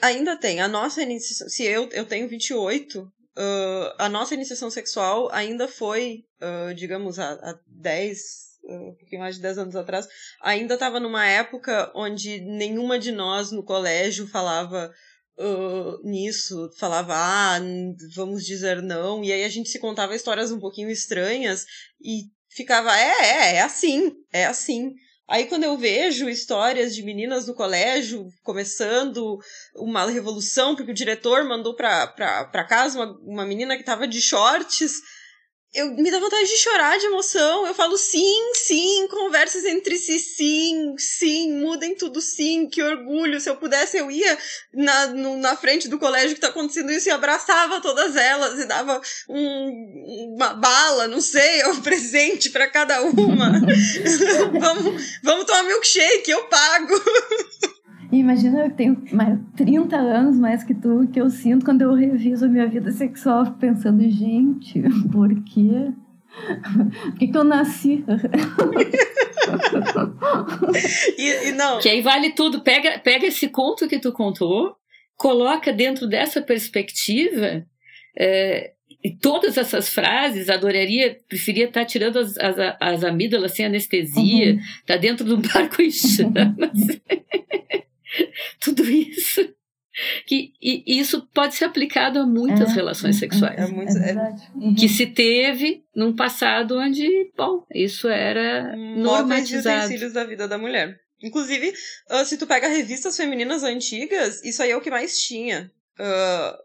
ainda 0.00 0.36
tem. 0.36 0.60
A 0.60 0.68
nossa 0.68 1.02
iniciação. 1.02 1.48
Se 1.48 1.64
eu, 1.64 1.88
eu 1.92 2.04
tenho 2.04 2.28
28, 2.28 3.00
uh, 3.00 3.12
a 3.98 4.08
nossa 4.08 4.34
iniciação 4.34 4.70
sexual 4.70 5.30
ainda 5.32 5.66
foi, 5.66 6.24
uh, 6.40 6.74
digamos, 6.74 7.18
há, 7.18 7.32
há 7.32 7.58
10, 7.66 8.20
uh, 8.20 8.51
um 8.64 8.94
pouquinho 8.94 9.20
mais 9.20 9.36
de 9.36 9.42
10 9.42 9.58
anos 9.58 9.76
atrás, 9.76 10.06
ainda 10.40 10.74
estava 10.74 11.00
numa 11.00 11.26
época 11.26 11.90
onde 11.94 12.40
nenhuma 12.40 12.98
de 12.98 13.12
nós 13.12 13.50
no 13.50 13.64
colégio 13.64 14.26
falava. 14.26 14.92
Uh, 15.34 15.98
nisso, 16.06 16.70
falava, 16.78 17.14
ah, 17.16 17.58
vamos 18.14 18.44
dizer 18.44 18.82
não, 18.82 19.24
e 19.24 19.32
aí 19.32 19.44
a 19.44 19.48
gente 19.48 19.70
se 19.70 19.78
contava 19.78 20.14
histórias 20.14 20.52
um 20.52 20.60
pouquinho 20.60 20.90
estranhas 20.90 21.64
e 22.04 22.24
ficava, 22.54 22.94
é, 22.94 23.22
é, 23.22 23.56
é 23.56 23.62
assim, 23.62 24.12
é 24.30 24.44
assim. 24.44 24.92
Aí 25.28 25.46
quando 25.46 25.64
eu 25.64 25.78
vejo 25.78 26.28
histórias 26.28 26.94
de 26.94 27.02
meninas 27.02 27.46
no 27.46 27.54
colégio 27.54 28.28
começando 28.42 29.38
uma 29.74 30.04
revolução, 30.10 30.76
porque 30.76 30.90
o 30.90 30.94
diretor 30.94 31.44
mandou 31.44 31.74
pra 31.74 32.66
casa 32.68 32.98
uma, 32.98 33.18
uma 33.22 33.46
menina 33.46 33.76
que 33.76 33.82
tava 33.82 34.06
de 34.06 34.20
shorts, 34.20 35.00
eu 35.74 35.90
me 35.94 36.10
dá 36.10 36.20
vontade 36.20 36.46
de 36.46 36.58
chorar 36.58 36.98
de 36.98 37.06
emoção. 37.06 37.66
Eu 37.66 37.74
falo 37.74 37.96
sim, 37.96 38.52
sim, 38.54 39.08
conversas 39.08 39.64
entre 39.64 39.96
si, 39.96 40.18
sim, 40.18 40.94
sim, 40.98 41.52
mudem 41.52 41.94
tudo 41.94 42.20
sim, 42.20 42.68
que 42.68 42.82
orgulho. 42.82 43.40
Se 43.40 43.48
eu 43.48 43.56
pudesse, 43.56 43.96
eu 43.96 44.10
ia 44.10 44.38
na, 44.72 45.06
no, 45.06 45.36
na 45.38 45.56
frente 45.56 45.88
do 45.88 45.98
colégio 45.98 46.34
que 46.34 46.40
tá 46.40 46.48
acontecendo 46.48 46.92
isso 46.92 47.08
e 47.08 47.12
abraçava 47.12 47.80
todas 47.80 48.16
elas 48.16 48.58
e 48.58 48.66
dava 48.66 49.00
um, 49.28 50.34
uma 50.36 50.52
bala, 50.52 51.08
não 51.08 51.22
sei, 51.22 51.64
um 51.68 51.80
presente 51.80 52.50
para 52.50 52.68
cada 52.68 53.00
uma. 53.02 53.52
vamos, 54.60 55.18
vamos 55.22 55.46
tomar 55.46 55.62
milkshake, 55.62 56.30
eu 56.30 56.44
pago. 56.44 56.94
Imagina, 58.12 58.66
eu 58.66 58.70
tenho 58.70 59.02
mais 59.10 59.38
30 59.56 59.96
anos 59.96 60.38
mais 60.38 60.62
que 60.62 60.74
tu, 60.74 61.08
que 61.10 61.18
eu 61.18 61.30
sinto 61.30 61.64
quando 61.64 61.80
eu 61.80 61.94
reviso 61.94 62.44
a 62.44 62.48
minha 62.48 62.66
vida 62.66 62.92
sexual, 62.92 63.52
pensando, 63.58 64.02
gente, 64.10 64.82
por 65.10 65.34
quê? 65.44 65.90
Por 67.04 67.18
que, 67.18 67.28
que 67.28 67.36
eu 67.36 67.44
nasci? 67.44 68.04
e, 71.18 71.48
e, 71.48 71.52
não. 71.52 71.78
Que 71.78 71.88
aí 71.88 72.02
vale 72.02 72.32
tudo. 72.32 72.60
Pega, 72.60 72.98
pega 72.98 73.26
esse 73.26 73.48
conto 73.48 73.88
que 73.88 73.98
tu 73.98 74.12
contou, 74.12 74.76
coloca 75.16 75.72
dentro 75.72 76.06
dessa 76.06 76.42
perspectiva. 76.42 77.64
É, 78.18 78.72
e 79.02 79.10
todas 79.10 79.56
essas 79.56 79.88
frases, 79.88 80.50
adoraria, 80.50 81.18
preferia 81.28 81.64
estar 81.64 81.84
tirando 81.86 82.18
as, 82.18 82.36
as, 82.38 82.56
as 82.78 83.04
amígdalas 83.04 83.52
sem 83.52 83.66
anestesia, 83.66 84.52
uhum. 84.52 84.60
tá 84.86 84.96
dentro 84.96 85.24
de 85.24 85.32
um 85.32 85.40
barco 85.40 85.80
em 85.80 85.90
chamas. 85.90 87.00
tudo 88.60 88.82
isso. 88.88 89.54
Que, 90.26 90.54
e 90.60 90.98
isso 90.98 91.28
pode 91.34 91.54
ser 91.54 91.66
aplicado 91.66 92.18
a 92.18 92.26
muitas 92.26 92.70
é, 92.70 92.74
relações 92.74 93.16
sexuais. 93.16 93.58
É 93.58 93.66
muito, 93.66 93.96
é 93.98 94.36
uhum. 94.54 94.74
Que 94.74 94.88
se 94.88 95.06
teve 95.06 95.84
num 95.94 96.16
passado 96.16 96.78
onde, 96.78 97.06
bom, 97.36 97.62
isso 97.74 98.08
era 98.08 98.74
normatizado. 98.74 99.84
utensílios 99.84 100.14
da 100.14 100.24
vida 100.24 100.48
da 100.48 100.56
mulher. 100.56 100.98
Inclusive, 101.22 101.72
uh, 102.10 102.24
se 102.24 102.38
tu 102.38 102.46
pega 102.46 102.68
revistas 102.68 103.16
femininas 103.16 103.62
antigas, 103.62 104.42
isso 104.42 104.62
aí 104.62 104.70
é 104.70 104.76
o 104.76 104.80
que 104.80 104.90
mais 104.90 105.20
tinha. 105.20 105.70
Uh, 106.00 106.56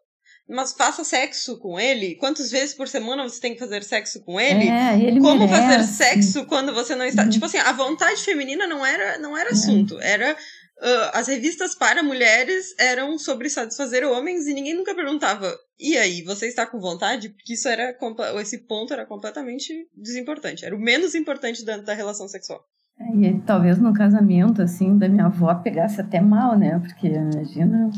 mas 0.50 0.72
faça 0.72 1.04
sexo 1.04 1.60
com 1.60 1.78
ele. 1.78 2.16
Quantas 2.16 2.50
vezes 2.50 2.74
por 2.74 2.88
semana 2.88 3.24
você 3.24 3.42
tem 3.42 3.54
que 3.54 3.60
fazer 3.60 3.84
sexo 3.84 4.22
com 4.22 4.40
ele? 4.40 4.70
É, 4.70 4.98
ele 4.98 5.20
Como 5.20 5.46
merece. 5.46 5.68
fazer 5.68 5.94
sexo 5.94 6.46
quando 6.46 6.74
você 6.74 6.96
não 6.96 7.06
está. 7.06 7.24
Uhum. 7.24 7.30
Tipo 7.30 7.46
assim, 7.46 7.58
a 7.58 7.74
vontade 7.74 8.22
feminina 8.22 8.66
não 8.66 8.86
era, 8.86 9.20
não 9.20 9.38
era 9.38 9.52
assunto. 9.52 10.00
Era 10.00 10.36
Uh, 10.80 11.10
as 11.14 11.28
revistas 11.28 11.74
para 11.74 12.04
mulheres 12.04 12.76
eram 12.78 13.18
sobre 13.18 13.50
satisfazer 13.50 14.04
homens 14.06 14.46
e 14.46 14.54
ninguém 14.54 14.76
nunca 14.76 14.94
perguntava 14.94 15.58
e 15.80 15.96
aí, 15.96 16.24
você 16.24 16.48
está 16.48 16.66
com 16.66 16.80
vontade? 16.80 17.30
Porque 17.30 17.54
isso 17.54 17.68
era 17.68 17.96
esse 18.42 18.58
ponto 18.66 18.94
era 18.94 19.06
completamente 19.06 19.72
desimportante, 19.96 20.66
era 20.66 20.76
o 20.76 20.80
menos 20.80 21.14
importante 21.14 21.64
dentro 21.64 21.86
da 21.86 21.94
relação 21.94 22.28
sexual. 22.28 22.60
É, 23.00 23.28
e 23.28 23.40
talvez 23.42 23.78
no 23.78 23.94
casamento 23.94 24.62
assim 24.62 24.98
da 24.98 25.08
minha 25.08 25.26
avó 25.26 25.54
pegasse 25.54 26.02
até 26.02 26.20
mal, 26.20 26.58
né? 26.58 26.80
Porque 26.80 27.08
imagina, 27.08 27.92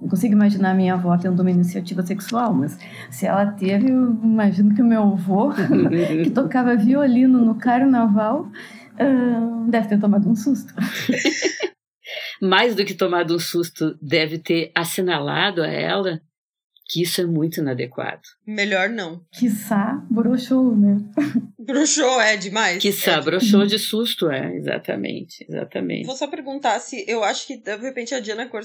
não 0.00 0.08
consigo 0.08 0.32
imaginar 0.32 0.70
a 0.70 0.74
minha 0.74 0.94
avó 0.94 1.18
tendo 1.18 1.40
uma 1.40 1.50
iniciativa 1.50 2.06
sexual, 2.06 2.54
mas 2.54 2.78
se 3.10 3.26
ela 3.26 3.46
teve, 3.46 3.90
eu 3.90 4.12
imagino 4.22 4.72
que 4.72 4.80
o 4.80 4.86
meu 4.86 5.02
avô, 5.02 5.52
que 6.22 6.30
tocava 6.30 6.76
violino 6.76 7.44
no 7.44 7.56
carnaval, 7.56 8.42
uh, 8.42 9.68
deve 9.68 9.88
ter 9.88 9.98
tomado 9.98 10.30
um 10.30 10.36
susto. 10.36 10.72
mais 12.40 12.74
do 12.74 12.84
que 12.84 12.94
tomado 12.94 13.34
um 13.34 13.38
susto, 13.38 13.96
deve 14.00 14.38
ter 14.38 14.70
assinalado 14.74 15.62
a 15.62 15.66
ela 15.66 16.20
que 16.88 17.02
isso 17.02 17.20
é 17.20 17.26
muito 17.26 17.60
inadequado. 17.60 18.22
Melhor 18.46 18.88
não. 18.88 19.22
Quiçá 19.30 20.02
broxou, 20.10 20.74
né? 20.74 20.96
broxou 21.58 22.20
é 22.20 22.36
demais. 22.36 22.80
Quiçá 22.80 23.16
é. 23.16 23.20
broxou 23.20 23.66
de 23.66 23.78
susto, 23.78 24.30
é, 24.30 24.56
exatamente, 24.56 25.44
exatamente. 25.46 26.06
Vou 26.06 26.16
só 26.16 26.26
perguntar 26.26 26.80
se 26.80 27.04
eu 27.06 27.22
acho 27.22 27.46
que 27.46 27.58
de 27.58 27.76
repente 27.76 28.14
a 28.14 28.20
Diana 28.20 28.48
Cor 28.48 28.62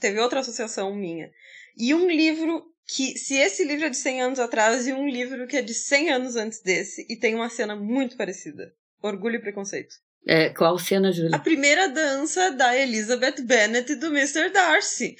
teve 0.00 0.18
outra 0.18 0.40
associação 0.40 0.94
minha. 0.94 1.30
E 1.76 1.92
um 1.94 2.08
livro 2.08 2.64
que, 2.86 3.18
se 3.18 3.34
esse 3.34 3.64
livro 3.64 3.86
é 3.86 3.90
de 3.90 3.96
100 3.96 4.22
anos 4.22 4.38
atrás 4.38 4.86
e 4.86 4.92
um 4.92 5.06
livro 5.06 5.46
que 5.46 5.56
é 5.56 5.62
de 5.62 5.74
100 5.74 6.10
anos 6.10 6.36
antes 6.36 6.62
desse 6.62 7.06
e 7.10 7.16
tem 7.16 7.34
uma 7.34 7.50
cena 7.50 7.76
muito 7.76 8.16
parecida. 8.16 8.72
Orgulho 9.02 9.36
e 9.36 9.40
Preconceito. 9.40 9.96
É, 10.26 10.48
qual 10.50 10.78
cena, 10.78 11.12
Júlia? 11.12 11.36
A 11.36 11.38
primeira 11.38 11.88
dança 11.88 12.50
da 12.52 12.76
Elizabeth 12.76 13.42
Bennet 13.42 13.92
e 13.92 13.96
do 13.96 14.06
Mr. 14.06 14.50
Darcy. 14.50 15.16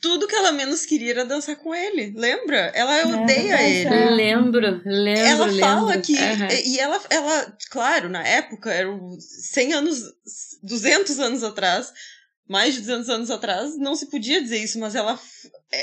Tudo 0.00 0.26
que 0.26 0.34
ela 0.34 0.52
menos 0.52 0.84
queria 0.84 1.12
era 1.12 1.24
dançar 1.24 1.56
com 1.56 1.74
ele, 1.74 2.12
lembra? 2.14 2.70
Ela 2.74 2.98
é, 2.98 3.06
odeia 3.06 3.54
é, 3.54 3.70
ele. 3.70 3.94
É. 3.94 4.10
Lembro, 4.10 4.82
lembro. 4.84 5.20
Ela 5.20 5.46
lembro. 5.46 5.60
fala 5.60 5.98
que. 5.98 6.12
Uhum. 6.12 6.48
E 6.66 6.78
ela, 6.78 7.00
ela, 7.08 7.56
claro, 7.70 8.08
na 8.10 8.22
época, 8.22 8.70
eram 8.70 9.16
100 9.18 9.72
anos, 9.72 10.02
200 10.62 11.18
anos 11.20 11.42
atrás, 11.42 11.90
mais 12.48 12.74
de 12.74 12.80
200 12.80 13.08
anos 13.08 13.30
atrás, 13.30 13.78
não 13.78 13.96
se 13.96 14.10
podia 14.10 14.42
dizer 14.42 14.58
isso, 14.58 14.78
mas 14.78 14.94
ela, 14.94 15.18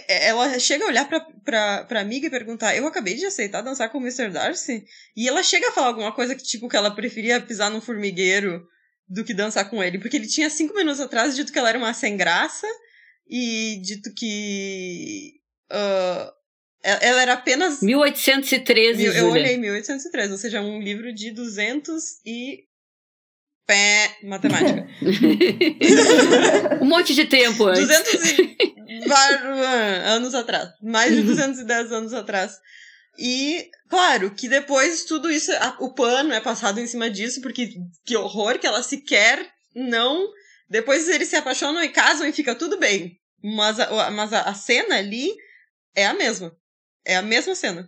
ela 0.08 0.60
chega 0.60 0.86
a 0.86 0.88
olhar 0.88 1.08
pra, 1.08 1.20
pra, 1.44 1.84
pra 1.86 2.02
amiga 2.02 2.28
e 2.28 2.32
perguntar: 2.32 2.76
Eu 2.76 2.86
acabei 2.86 3.16
de 3.16 3.26
aceitar 3.26 3.62
dançar 3.62 3.90
com 3.90 3.98
o 3.98 4.02
Mr. 4.02 4.30
Darcy? 4.30 4.86
E 5.16 5.28
ela 5.28 5.42
chega 5.44 5.70
a 5.70 5.72
falar 5.72 5.88
alguma 5.88 6.12
coisa 6.12 6.36
que, 6.36 6.44
tipo, 6.44 6.70
que 6.70 6.78
ela 6.78 6.92
preferia 6.92 7.42
pisar 7.42 7.72
num 7.72 7.82
formigueiro 7.82 8.66
do 9.08 9.26
que 9.26 9.34
dançar 9.34 9.70
com 9.70 9.84
ele, 9.84 10.00
porque 10.00 10.16
ele 10.16 10.28
tinha 10.28 10.50
cinco 10.50 10.74
minutos 10.74 11.02
atrás 11.02 11.36
dito 11.36 11.52
que 11.52 11.60
ela 11.60 11.70
era 11.70 11.78
uma 11.78 11.94
sem 11.94 12.16
graça 12.16 12.68
e 13.28 13.82
dito 13.82 14.14
que. 14.14 15.34
Uh, 15.72 16.32
ela 16.84 17.22
era 17.22 17.34
apenas. 17.34 17.82
1813. 17.82 19.04
Eu, 19.04 19.14
eu 19.14 19.30
olhei 19.30 19.58
1813, 19.58 20.32
ou 20.32 20.38
seja, 20.38 20.62
um 20.62 20.82
livro 20.82 21.14
de 21.14 21.32
200 21.32 22.04
e. 22.26 22.66
Pé, 23.72 24.18
matemática. 24.24 24.86
um 26.82 26.86
monte 26.86 27.16
de 27.16 27.24
tempo 27.24 27.68
antes. 27.68 27.88
200 27.88 28.32
e... 28.38 28.58
anos 30.08 30.36
atrás. 30.36 30.72
Mais 30.84 31.16
de 31.16 31.24
210 31.24 31.92
anos 31.94 32.14
atrás. 32.14 32.60
E, 33.18 33.70
claro, 33.90 34.32
que 34.32 34.50
depois 34.50 35.06
tudo 35.06 35.32
isso, 35.32 35.54
a, 35.54 35.78
o 35.80 35.94
pano 35.94 36.34
é 36.34 36.42
passado 36.42 36.82
em 36.82 36.88
cima 36.88 37.10
disso, 37.10 37.40
porque 37.40 37.70
que 38.04 38.18
horror 38.18 38.60
que 38.60 38.68
ela 38.68 38.84
sequer 38.84 39.50
não. 39.74 40.28
Depois 40.70 41.08
eles 41.08 41.30
se 41.30 41.38
apaixonam 41.38 41.82
e 41.82 41.88
casam 41.88 42.28
e 42.28 42.34
fica 42.34 42.54
tudo 42.54 42.78
bem. 42.78 43.18
Mas 43.42 43.80
a, 43.80 44.12
mas 44.12 44.34
a, 44.34 44.42
a 44.42 44.54
cena 44.54 44.98
ali 44.98 45.34
é 45.96 46.06
a 46.06 46.14
mesma. 46.14 46.54
É 47.06 47.16
a 47.16 47.22
mesma 47.22 47.56
cena. 47.56 47.88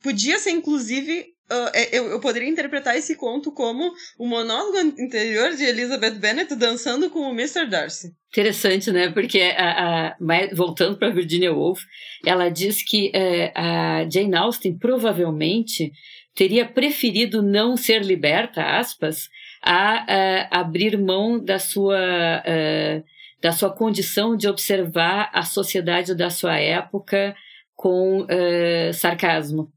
Podia 0.00 0.38
ser, 0.38 0.50
inclusive, 0.50 1.35
Uh, 1.50 1.70
eu, 1.92 2.06
eu, 2.08 2.20
poderia 2.20 2.48
interpretar 2.48 2.96
esse 2.96 3.14
conto 3.14 3.52
como 3.52 3.92
o 4.18 4.26
monólogo 4.26 4.78
interior 4.98 5.54
de 5.54 5.62
Elizabeth 5.62 6.18
Bennet 6.18 6.56
dançando 6.56 7.08
com 7.08 7.20
o 7.20 7.30
Mr. 7.30 7.66
Darcy. 7.68 8.12
Interessante, 8.30 8.90
né? 8.90 9.10
Porque, 9.10 9.40
a, 9.56 10.08
a, 10.08 10.16
voltando 10.54 10.98
para 10.98 11.10
Virginia 11.10 11.52
Woolf, 11.52 11.82
ela 12.24 12.48
diz 12.48 12.82
que 12.82 13.12
é, 13.14 13.52
a 13.54 14.08
Jane 14.10 14.34
Austen 14.34 14.76
provavelmente 14.76 15.92
teria 16.34 16.66
preferido 16.66 17.40
não 17.42 17.76
ser 17.76 18.02
liberta, 18.02 18.62
aspas, 18.62 19.28
a, 19.62 20.04
a 20.50 20.60
abrir 20.60 20.98
mão 20.98 21.42
da 21.42 21.58
sua, 21.58 22.42
uh, 22.44 23.04
da 23.40 23.52
sua 23.52 23.70
condição 23.70 24.36
de 24.36 24.48
observar 24.48 25.30
a 25.32 25.42
sociedade 25.42 26.14
da 26.14 26.28
sua 26.28 26.58
época 26.58 27.34
com 27.74 28.22
uh, 28.22 28.92
sarcasmo. 28.92 29.72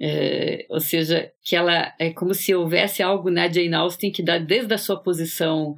É, 0.00 0.66
ou 0.70 0.80
seja, 0.80 1.30
que 1.42 1.54
ela 1.54 1.92
é 1.98 2.10
como 2.10 2.34
se 2.34 2.54
houvesse 2.54 3.02
algo 3.02 3.30
na 3.30 3.48
Jane 3.48 3.74
Austen 3.74 4.10
que 4.10 4.22
dá 4.22 4.38
desde 4.38 4.72
a 4.72 4.78
sua 4.78 5.00
posição 5.02 5.74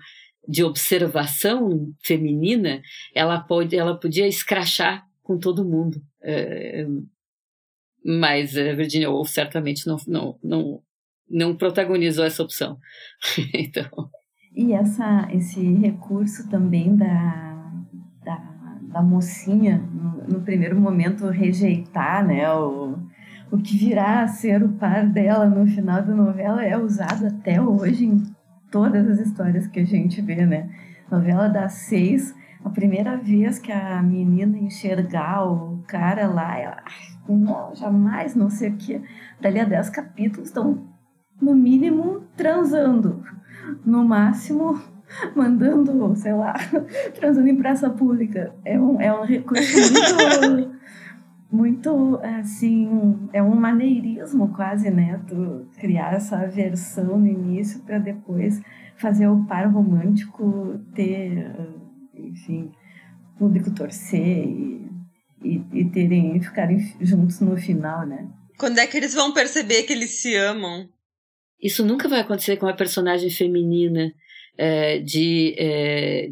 de 0.47 0.63
observação 0.63 1.93
feminina, 2.03 2.83
ela 3.15 3.41
pode, 3.41 3.77
ela 3.77 3.99
podia 3.99 4.27
escrachar 4.29 5.05
com 5.23 5.39
todo 5.39 5.65
mundo. 5.65 6.01
É, 6.23 6.87
mas 8.05 8.57
a 8.57 8.75
Virginia 8.75 9.11
Woolf 9.11 9.31
certamente 9.31 9.87
não, 9.87 9.97
não, 10.07 10.39
não, 10.43 10.83
não 11.29 11.57
protagonizou 11.57 12.25
essa 12.25 12.43
opção. 12.43 12.79
então. 13.55 14.11
E 14.55 14.73
essa, 14.73 15.29
esse 15.33 15.75
recurso 15.77 16.49
também 16.51 16.95
da, 16.95 17.73
da, 18.23 18.37
da 18.83 19.03
mocinha, 19.03 19.79
no, 19.79 20.39
no 20.39 20.45
primeiro 20.45 20.79
momento, 20.79 21.27
rejeitar 21.29 22.25
né, 22.27 22.53
o, 22.53 22.99
o 23.51 23.59
que 23.59 23.77
virá 23.77 24.23
a 24.23 24.29
ser 24.29 24.63
o 24.63 24.71
par 24.71 25.07
dela 25.07 25.47
no 25.47 25.67
final 25.67 26.03
da 26.03 26.15
novela 26.15 26.65
é 26.65 26.77
usado 26.77 27.27
até 27.27 27.61
hoje 27.61 28.07
em 28.07 28.23
todas 28.71 29.09
as 29.09 29.27
histórias 29.27 29.67
que 29.67 29.81
a 29.81 29.85
gente 29.85 30.21
vê, 30.21 30.45
né? 30.45 30.69
Novela 31.11 31.49
das 31.49 31.75
seis, 31.75 32.35
a 32.65 32.71
primeira 32.71 33.17
vez 33.17 33.59
que 33.59 33.71
a 33.71 34.03
menina 34.03 34.59
enxergar 34.59 35.47
o 35.47 35.83
cara 35.87 36.27
lá, 36.27 36.59
ela, 36.59 36.83
não, 37.29 37.75
jamais, 37.75 38.35
não 38.35 38.51
sei 38.51 38.71
o 38.71 38.77
que. 38.77 39.01
Dali 39.41 39.61
a 39.61 39.65
dez 39.65 39.91
capítulos 39.91 40.49
estão, 40.49 40.83
no 41.41 41.55
mínimo, 41.55 42.25
transando. 42.37 43.23
No 43.85 44.05
máximo, 44.05 44.81
mandando, 45.37 46.17
sei 46.17 46.33
lá, 46.33 46.55
transando 47.15 47.49
em 47.49 47.57
praça 47.57 47.89
pública. 47.91 48.53
É 48.65 48.81
um, 48.81 49.01
é 49.01 49.13
um 49.13 49.25
recurso 49.25 49.77
muito 49.77 50.74
muito 51.51 52.19
assim, 52.23 53.29
é 53.33 53.43
um 53.43 53.55
maneirismo 53.55 54.53
quase, 54.55 54.91
né? 54.91 55.21
Tu 55.29 55.67
criar 55.79 56.15
essa 56.15 56.47
versão 56.47 57.19
no 57.19 57.27
início 57.27 57.81
para 57.81 57.99
depois 57.99 58.61
fazer 58.97 59.29
o 59.29 59.45
par 59.45 59.71
romântico 59.71 60.81
ter, 60.95 61.53
enfim, 62.15 62.73
público 63.39 63.71
torcer 63.73 64.47
e, 64.47 64.89
e, 65.43 65.63
e 65.73 65.91
terem 65.91 66.41
ficarem 66.41 66.79
juntos 67.01 67.41
no 67.41 67.57
final, 67.57 68.07
né? 68.07 68.29
Quando 68.59 68.79
é 68.79 68.87
que 68.87 68.97
eles 68.97 69.15
vão 69.15 69.33
perceber 69.33 69.83
que 69.83 69.93
eles 69.93 70.23
se 70.23 70.35
amam? 70.37 70.89
Isso 71.61 71.85
nunca 71.85 72.09
vai 72.09 72.21
acontecer 72.21 72.57
com 72.57 72.67
uma 72.67 72.77
personagem 72.77 73.31
feminina 73.31 74.13
é, 74.57 74.99
de, 74.99 75.55
é, 75.59 76.29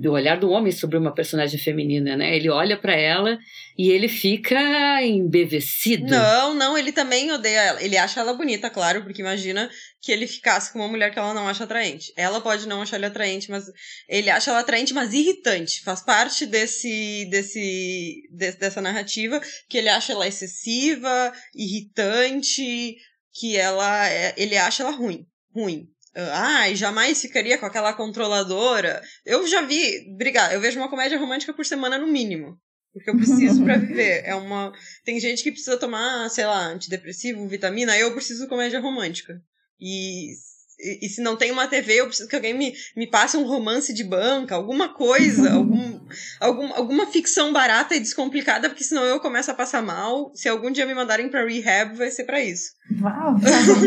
do 0.00 0.12
olhar 0.12 0.38
do 0.38 0.50
homem 0.50 0.70
sobre 0.70 0.96
uma 0.96 1.12
personagem 1.12 1.58
feminina, 1.58 2.16
né? 2.16 2.36
Ele 2.36 2.48
olha 2.48 2.76
para 2.76 2.94
ela 2.94 3.38
e 3.76 3.90
ele 3.90 4.08
fica 4.08 5.02
embevecido. 5.02 6.06
Não, 6.06 6.54
não, 6.54 6.78
ele 6.78 6.92
também 6.92 7.32
odeia 7.32 7.60
ela. 7.60 7.82
Ele 7.82 7.96
acha 7.96 8.20
ela 8.20 8.34
bonita, 8.34 8.70
claro, 8.70 9.02
porque 9.02 9.20
imagina 9.20 9.68
que 10.00 10.12
ele 10.12 10.26
ficasse 10.26 10.72
com 10.72 10.78
uma 10.78 10.88
mulher 10.88 11.10
que 11.10 11.18
ela 11.18 11.34
não 11.34 11.48
acha 11.48 11.64
atraente. 11.64 12.12
Ela 12.16 12.40
pode 12.40 12.68
não 12.68 12.82
achar 12.82 12.96
ele 12.96 13.06
atraente, 13.06 13.50
mas 13.50 13.64
ele 14.08 14.30
acha 14.30 14.50
ela 14.50 14.60
atraente, 14.60 14.94
mas 14.94 15.12
irritante. 15.12 15.82
Faz 15.82 16.02
parte 16.02 16.46
desse, 16.46 17.26
desse, 17.30 18.22
desse 18.30 18.58
dessa 18.58 18.80
narrativa 18.80 19.40
que 19.68 19.78
ele 19.78 19.88
acha 19.88 20.12
ela 20.12 20.28
excessiva, 20.28 21.32
irritante, 21.54 22.96
que 23.32 23.56
ela, 23.56 24.08
é, 24.08 24.34
ele 24.36 24.56
acha 24.56 24.84
ela 24.84 24.92
ruim, 24.92 25.26
ruim. 25.52 25.88
Ai, 26.16 26.76
jamais 26.76 27.20
ficaria 27.20 27.58
com 27.58 27.66
aquela 27.66 27.92
controladora. 27.92 29.02
Eu 29.24 29.46
já 29.46 29.62
vi, 29.62 30.14
brigar, 30.16 30.54
eu 30.54 30.60
vejo 30.60 30.78
uma 30.78 30.88
comédia 30.88 31.18
romântica 31.18 31.52
por 31.52 31.66
semana 31.66 31.98
no 31.98 32.06
mínimo. 32.06 32.58
Porque 32.92 33.10
eu 33.10 33.16
preciso 33.16 33.64
para 33.64 33.76
viver. 33.78 34.22
É 34.24 34.34
uma. 34.36 34.72
Tem 35.04 35.18
gente 35.18 35.42
que 35.42 35.50
precisa 35.50 35.76
tomar, 35.76 36.30
sei 36.30 36.46
lá, 36.46 36.66
antidepressivo, 36.66 37.48
vitamina. 37.48 37.98
Eu 37.98 38.12
preciso 38.12 38.44
de 38.44 38.48
comédia 38.48 38.80
romântica. 38.80 39.42
E, 39.80 40.32
e, 40.78 41.06
e, 41.06 41.08
se 41.08 41.22
não 41.22 41.36
tem 41.36 41.50
uma 41.50 41.66
TV, 41.66 42.00
eu 42.00 42.06
preciso 42.06 42.28
que 42.28 42.36
alguém 42.36 42.54
me, 42.54 42.72
me 42.96 43.06
passe 43.06 43.36
um 43.36 43.46
romance 43.46 43.92
de 43.92 44.04
banca, 44.04 44.54
alguma 44.54 44.88
coisa, 44.88 45.52
algum, 45.54 46.00
algum, 46.40 46.74
alguma 46.74 47.06
ficção 47.06 47.52
barata 47.52 47.94
e 47.94 48.00
descomplicada, 48.00 48.68
porque 48.68 48.84
senão 48.84 49.04
eu 49.04 49.20
começo 49.20 49.50
a 49.50 49.54
passar 49.54 49.82
mal. 49.82 50.30
Se 50.34 50.48
algum 50.48 50.70
dia 50.70 50.86
me 50.86 50.94
mandarem 50.94 51.28
para 51.28 51.46
rehab, 51.46 51.96
vai 51.96 52.10
ser 52.10 52.24
para 52.24 52.42
isso. 52.42 52.72
Uau, 53.00 53.36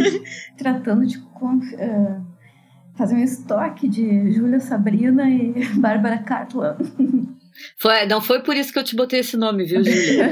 tratando 0.57 1.05
de 1.05 1.17
uh, 1.17 2.25
fazer 2.95 3.15
um 3.15 3.23
estoque 3.23 3.87
de 3.87 4.31
Júlia 4.31 4.59
Sabrina 4.59 5.29
e 5.29 5.65
Bárbara 5.77 6.19
Cartland. 6.19 7.36
Foi, 7.77 8.05
não 8.05 8.21
foi 8.21 8.41
por 8.41 8.55
isso 8.55 8.71
que 8.71 8.79
eu 8.79 8.83
te 8.83 8.95
botei 8.95 9.19
esse 9.19 9.37
nome, 9.37 9.65
viu, 9.65 9.83
Júlia? 9.83 10.29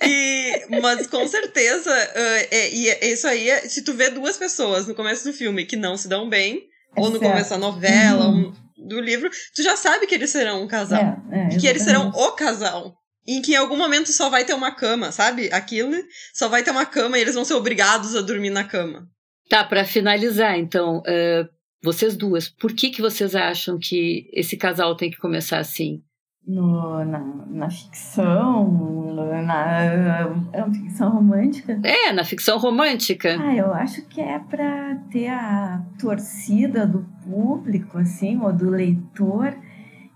e, 0.06 0.80
mas 0.80 1.06
com 1.06 1.26
certeza, 1.26 1.90
uh, 1.90 2.48
é, 2.50 2.74
e 2.74 2.88
é, 2.88 3.12
isso 3.12 3.26
aí, 3.26 3.48
é, 3.48 3.60
se 3.60 3.82
tu 3.82 3.94
vê 3.94 4.10
duas 4.10 4.36
pessoas 4.36 4.86
no 4.86 4.94
começo 4.94 5.24
do 5.24 5.32
filme 5.32 5.64
que 5.64 5.76
não 5.76 5.96
se 5.96 6.08
dão 6.08 6.28
bem, 6.28 6.62
é 6.96 7.00
ou 7.00 7.10
no 7.10 7.18
certo. 7.18 7.30
começo 7.30 7.50
da 7.50 7.58
novela, 7.58 8.28
uhum. 8.28 8.52
um, 8.78 8.86
do 8.88 9.00
livro, 9.00 9.30
tu 9.54 9.62
já 9.62 9.76
sabe 9.76 10.06
que 10.06 10.14
eles 10.14 10.30
serão 10.30 10.62
um 10.62 10.68
casal. 10.68 11.22
É, 11.30 11.54
é, 11.54 11.58
que 11.58 11.66
eles 11.66 11.82
serão 11.82 12.08
o 12.08 12.32
casal. 12.32 12.94
Em 13.26 13.42
que 13.42 13.52
em 13.52 13.56
algum 13.56 13.76
momento 13.76 14.10
só 14.10 14.30
vai 14.30 14.44
ter 14.44 14.54
uma 14.54 14.74
cama, 14.74 15.12
sabe? 15.12 15.50
Aquilo 15.52 15.94
só 16.34 16.48
vai 16.48 16.62
ter 16.62 16.70
uma 16.70 16.86
cama 16.86 17.18
e 17.18 17.20
eles 17.20 17.34
vão 17.34 17.44
ser 17.44 17.54
obrigados 17.54 18.16
a 18.16 18.22
dormir 18.22 18.50
na 18.50 18.64
cama. 18.64 19.06
Tá, 19.48 19.64
para 19.64 19.84
finalizar, 19.84 20.56
então, 20.58 20.98
uh, 20.98 21.48
vocês 21.82 22.16
duas, 22.16 22.48
por 22.48 22.72
que, 22.72 22.90
que 22.90 23.00
vocês 23.00 23.34
acham 23.34 23.78
que 23.80 24.28
esse 24.32 24.56
casal 24.56 24.94
tem 24.94 25.10
que 25.10 25.18
começar 25.18 25.58
assim? 25.58 26.02
No, 26.46 27.04
na, 27.04 27.18
na 27.48 27.70
ficção, 27.70 29.14
na 29.44 30.22
é 30.52 30.62
uma 30.62 30.74
ficção 30.74 31.10
romântica? 31.10 31.80
É, 31.84 32.12
na 32.12 32.24
ficção 32.24 32.58
romântica. 32.58 33.36
Ah, 33.38 33.54
eu 33.54 33.72
acho 33.72 34.02
que 34.06 34.20
é 34.20 34.38
para 34.38 34.96
ter 35.12 35.28
a 35.28 35.82
torcida 35.98 36.86
do 36.86 37.06
público, 37.24 37.98
assim, 37.98 38.40
ou 38.40 38.52
do 38.52 38.70
leitor, 38.70 39.54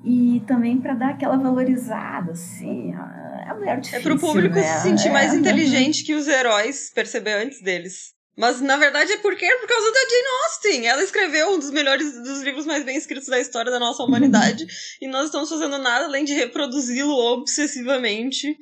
e 0.02 0.42
também 0.46 0.80
para 0.80 0.94
dar 0.94 1.10
aquela 1.10 1.36
valorizada, 1.36 2.32
assim. 2.32 2.92
É 2.92 3.50
a 3.50 3.54
mulher 3.54 3.80
difícil, 3.80 4.00
É 4.00 4.02
para 4.02 4.14
o 4.14 4.18
público 4.18 4.56
né? 4.56 4.62
se 4.62 4.82
sentir 4.88 5.10
mais 5.10 5.32
é, 5.32 5.36
inteligente 5.36 6.04
que 6.04 6.14
os 6.14 6.26
heróis 6.26 6.90
perceber 6.94 7.44
antes 7.44 7.62
deles. 7.62 8.14
Mas 8.36 8.60
na 8.60 8.76
verdade 8.76 9.12
é 9.12 9.16
porque 9.18 9.44
é 9.44 9.58
por 9.58 9.68
causa 9.68 9.92
da 9.92 10.00
Jane 10.00 10.28
Austen. 10.44 10.86
Ela 10.86 11.04
escreveu 11.04 11.54
um 11.54 11.58
dos 11.58 11.70
melhores, 11.70 12.12
dos 12.22 12.42
livros 12.42 12.66
mais 12.66 12.84
bem 12.84 12.96
escritos 12.96 13.28
da 13.28 13.38
história 13.38 13.70
da 13.70 13.78
nossa 13.78 14.02
humanidade. 14.02 14.66
e 15.00 15.06
nós 15.06 15.26
estamos 15.26 15.48
fazendo 15.48 15.78
nada 15.78 16.06
além 16.06 16.24
de 16.24 16.34
reproduzi-lo 16.34 17.12
obsessivamente. 17.12 18.56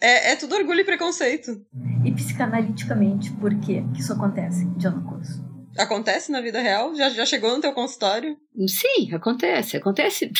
É, 0.00 0.32
é 0.32 0.36
tudo 0.36 0.54
orgulho 0.54 0.80
e 0.80 0.84
preconceito. 0.84 1.50
E 2.04 2.12
psicanaliticamente, 2.12 3.32
por 3.32 3.54
que 3.60 3.82
isso 3.98 4.12
acontece, 4.12 4.64
Diana 4.76 5.02
Corso? 5.02 5.46
Acontece 5.76 6.32
na 6.32 6.40
vida 6.40 6.60
real? 6.60 6.94
Já, 6.94 7.08
já 7.10 7.26
chegou 7.26 7.54
no 7.54 7.60
teu 7.60 7.72
consultório? 7.72 8.36
Sim, 8.66 9.14
acontece. 9.14 9.76
Acontece, 9.76 10.30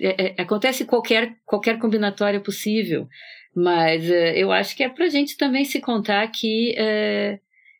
é, 0.00 0.26
é, 0.26 0.42
acontece 0.42 0.84
qualquer, 0.84 1.36
qualquer 1.44 1.78
combinatória 1.78 2.40
possível. 2.40 3.08
Mas 3.56 4.08
é, 4.08 4.36
eu 4.36 4.52
acho 4.52 4.76
que 4.76 4.82
é 4.82 4.88
pra 4.88 5.08
gente 5.08 5.36
também 5.36 5.64
se 5.64 5.80
contar 5.80 6.26
que 6.28 6.74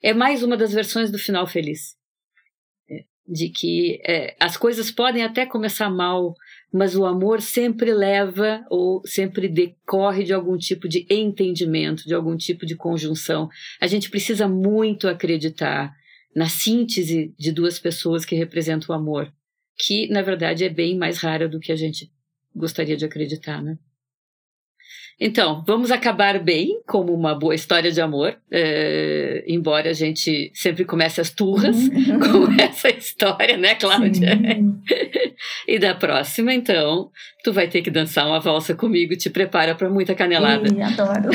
é, 0.05 0.13
mais 0.13 0.43
uma 0.43 0.55
das 0.55 0.75
versões 0.75 1.11
do 1.11 1.19
final 1.19 1.47
feliz. 1.47 1.97
É, 2.91 3.05
de 3.27 3.49
que 3.49 4.03
é, 4.07 4.37
as 4.39 4.55
coisas 4.55 4.91
podem 4.91 5.25
até 5.25 5.47
começar 5.47 5.89
mal, 5.89 6.35
mas 6.71 6.95
o 6.95 7.07
amor 7.07 7.41
sempre 7.41 7.95
leva 7.95 8.63
ou 8.69 9.01
sempre 9.07 9.49
decorre 9.49 10.23
de 10.23 10.35
algum 10.35 10.59
tipo 10.59 10.87
de 10.87 11.07
entendimento, 11.09 12.05
de 12.05 12.13
algum 12.13 12.37
tipo 12.37 12.67
de 12.67 12.77
conjunção. 12.77 13.49
A 13.81 13.87
gente 13.87 14.11
precisa 14.11 14.47
muito 14.47 15.09
acreditar 15.09 15.91
na 16.37 16.51
síntese 16.51 17.35
de 17.39 17.51
duas 17.51 17.79
pessoas 17.79 18.27
que 18.27 18.37
representam 18.37 18.95
o 18.95 18.99
amor, 18.99 19.33
que 19.79 20.07
na 20.09 20.21
verdade 20.21 20.65
é 20.65 20.69
bem 20.69 20.99
mais 20.99 21.17
rara 21.17 21.49
do 21.49 21.59
que 21.59 21.73
a 21.73 21.77
gente 21.77 22.13
gostaria 22.55 22.97
de 22.97 23.07
acreditar, 23.07 23.63
né? 23.63 23.79
Então, 25.21 25.63
vamos 25.67 25.91
acabar 25.91 26.39
bem, 26.43 26.81
como 26.87 27.15
uma 27.15 27.39
boa 27.39 27.55
história 27.55 27.91
de 27.91 28.01
amor, 28.01 28.37
é, 28.51 29.45
embora 29.47 29.91
a 29.91 29.93
gente 29.93 30.51
sempre 30.55 30.85
comece 30.85 31.21
as 31.21 31.31
turras 31.31 31.77
Uhum. 31.77 32.19
com 32.19 32.61
essa 32.61 32.89
história, 32.91 33.57
né, 33.57 33.75
Cláudia? 33.75 34.37
Sim. 34.37 34.81
E 35.67 35.79
da 35.79 35.95
próxima, 35.95 36.55
então, 36.55 37.11
tu 37.43 37.53
vai 37.53 37.69
ter 37.69 37.83
que 37.83 37.91
dançar 37.91 38.27
uma 38.27 38.41
valsa 38.41 38.75
comigo, 38.75 39.17
te 39.17 39.29
prepara 39.29 39.75
para 39.75 39.91
muita 39.91 40.15
canelada. 40.15 40.69
E 40.73 40.81
adoro. 40.81 41.31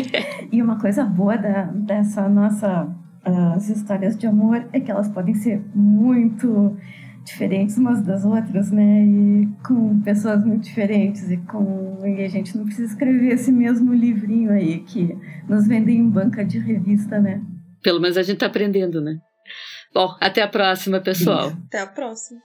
e 0.52 0.60
uma 0.60 0.78
coisa 0.78 1.04
boa 1.04 1.36
da, 1.36 1.62
dessa 1.72 2.28
nossa 2.28 2.88
as 3.24 3.70
histórias 3.70 4.18
de 4.18 4.26
amor 4.26 4.66
é 4.72 4.80
que 4.80 4.90
elas 4.90 5.08
podem 5.08 5.34
ser 5.34 5.62
muito 5.74 6.76
diferentes 7.24 7.76
umas 7.76 8.02
das 8.02 8.24
outras, 8.24 8.70
né? 8.70 9.04
E 9.04 9.48
com 9.66 10.00
pessoas 10.02 10.44
muito 10.44 10.64
diferentes 10.64 11.30
e 11.30 11.36
com 11.38 11.98
e 12.04 12.22
a 12.22 12.28
gente 12.28 12.56
não 12.56 12.64
precisa 12.64 12.92
escrever 12.92 13.32
esse 13.32 13.50
mesmo 13.50 13.92
livrinho 13.92 14.52
aí 14.52 14.80
que 14.80 15.16
nos 15.48 15.66
vendem 15.66 15.98
em 15.98 16.08
banca 16.08 16.44
de 16.44 16.58
revista, 16.58 17.18
né? 17.18 17.42
Pelo 17.82 18.00
menos 18.00 18.16
a 18.16 18.22
gente 18.22 18.38
tá 18.38 18.46
aprendendo, 18.46 19.00
né? 19.00 19.18
Bom, 19.92 20.14
até 20.20 20.42
a 20.42 20.48
próxima, 20.48 21.00
pessoal. 21.00 21.52
Até 21.66 21.80
a 21.80 21.86
próxima. 21.86 22.40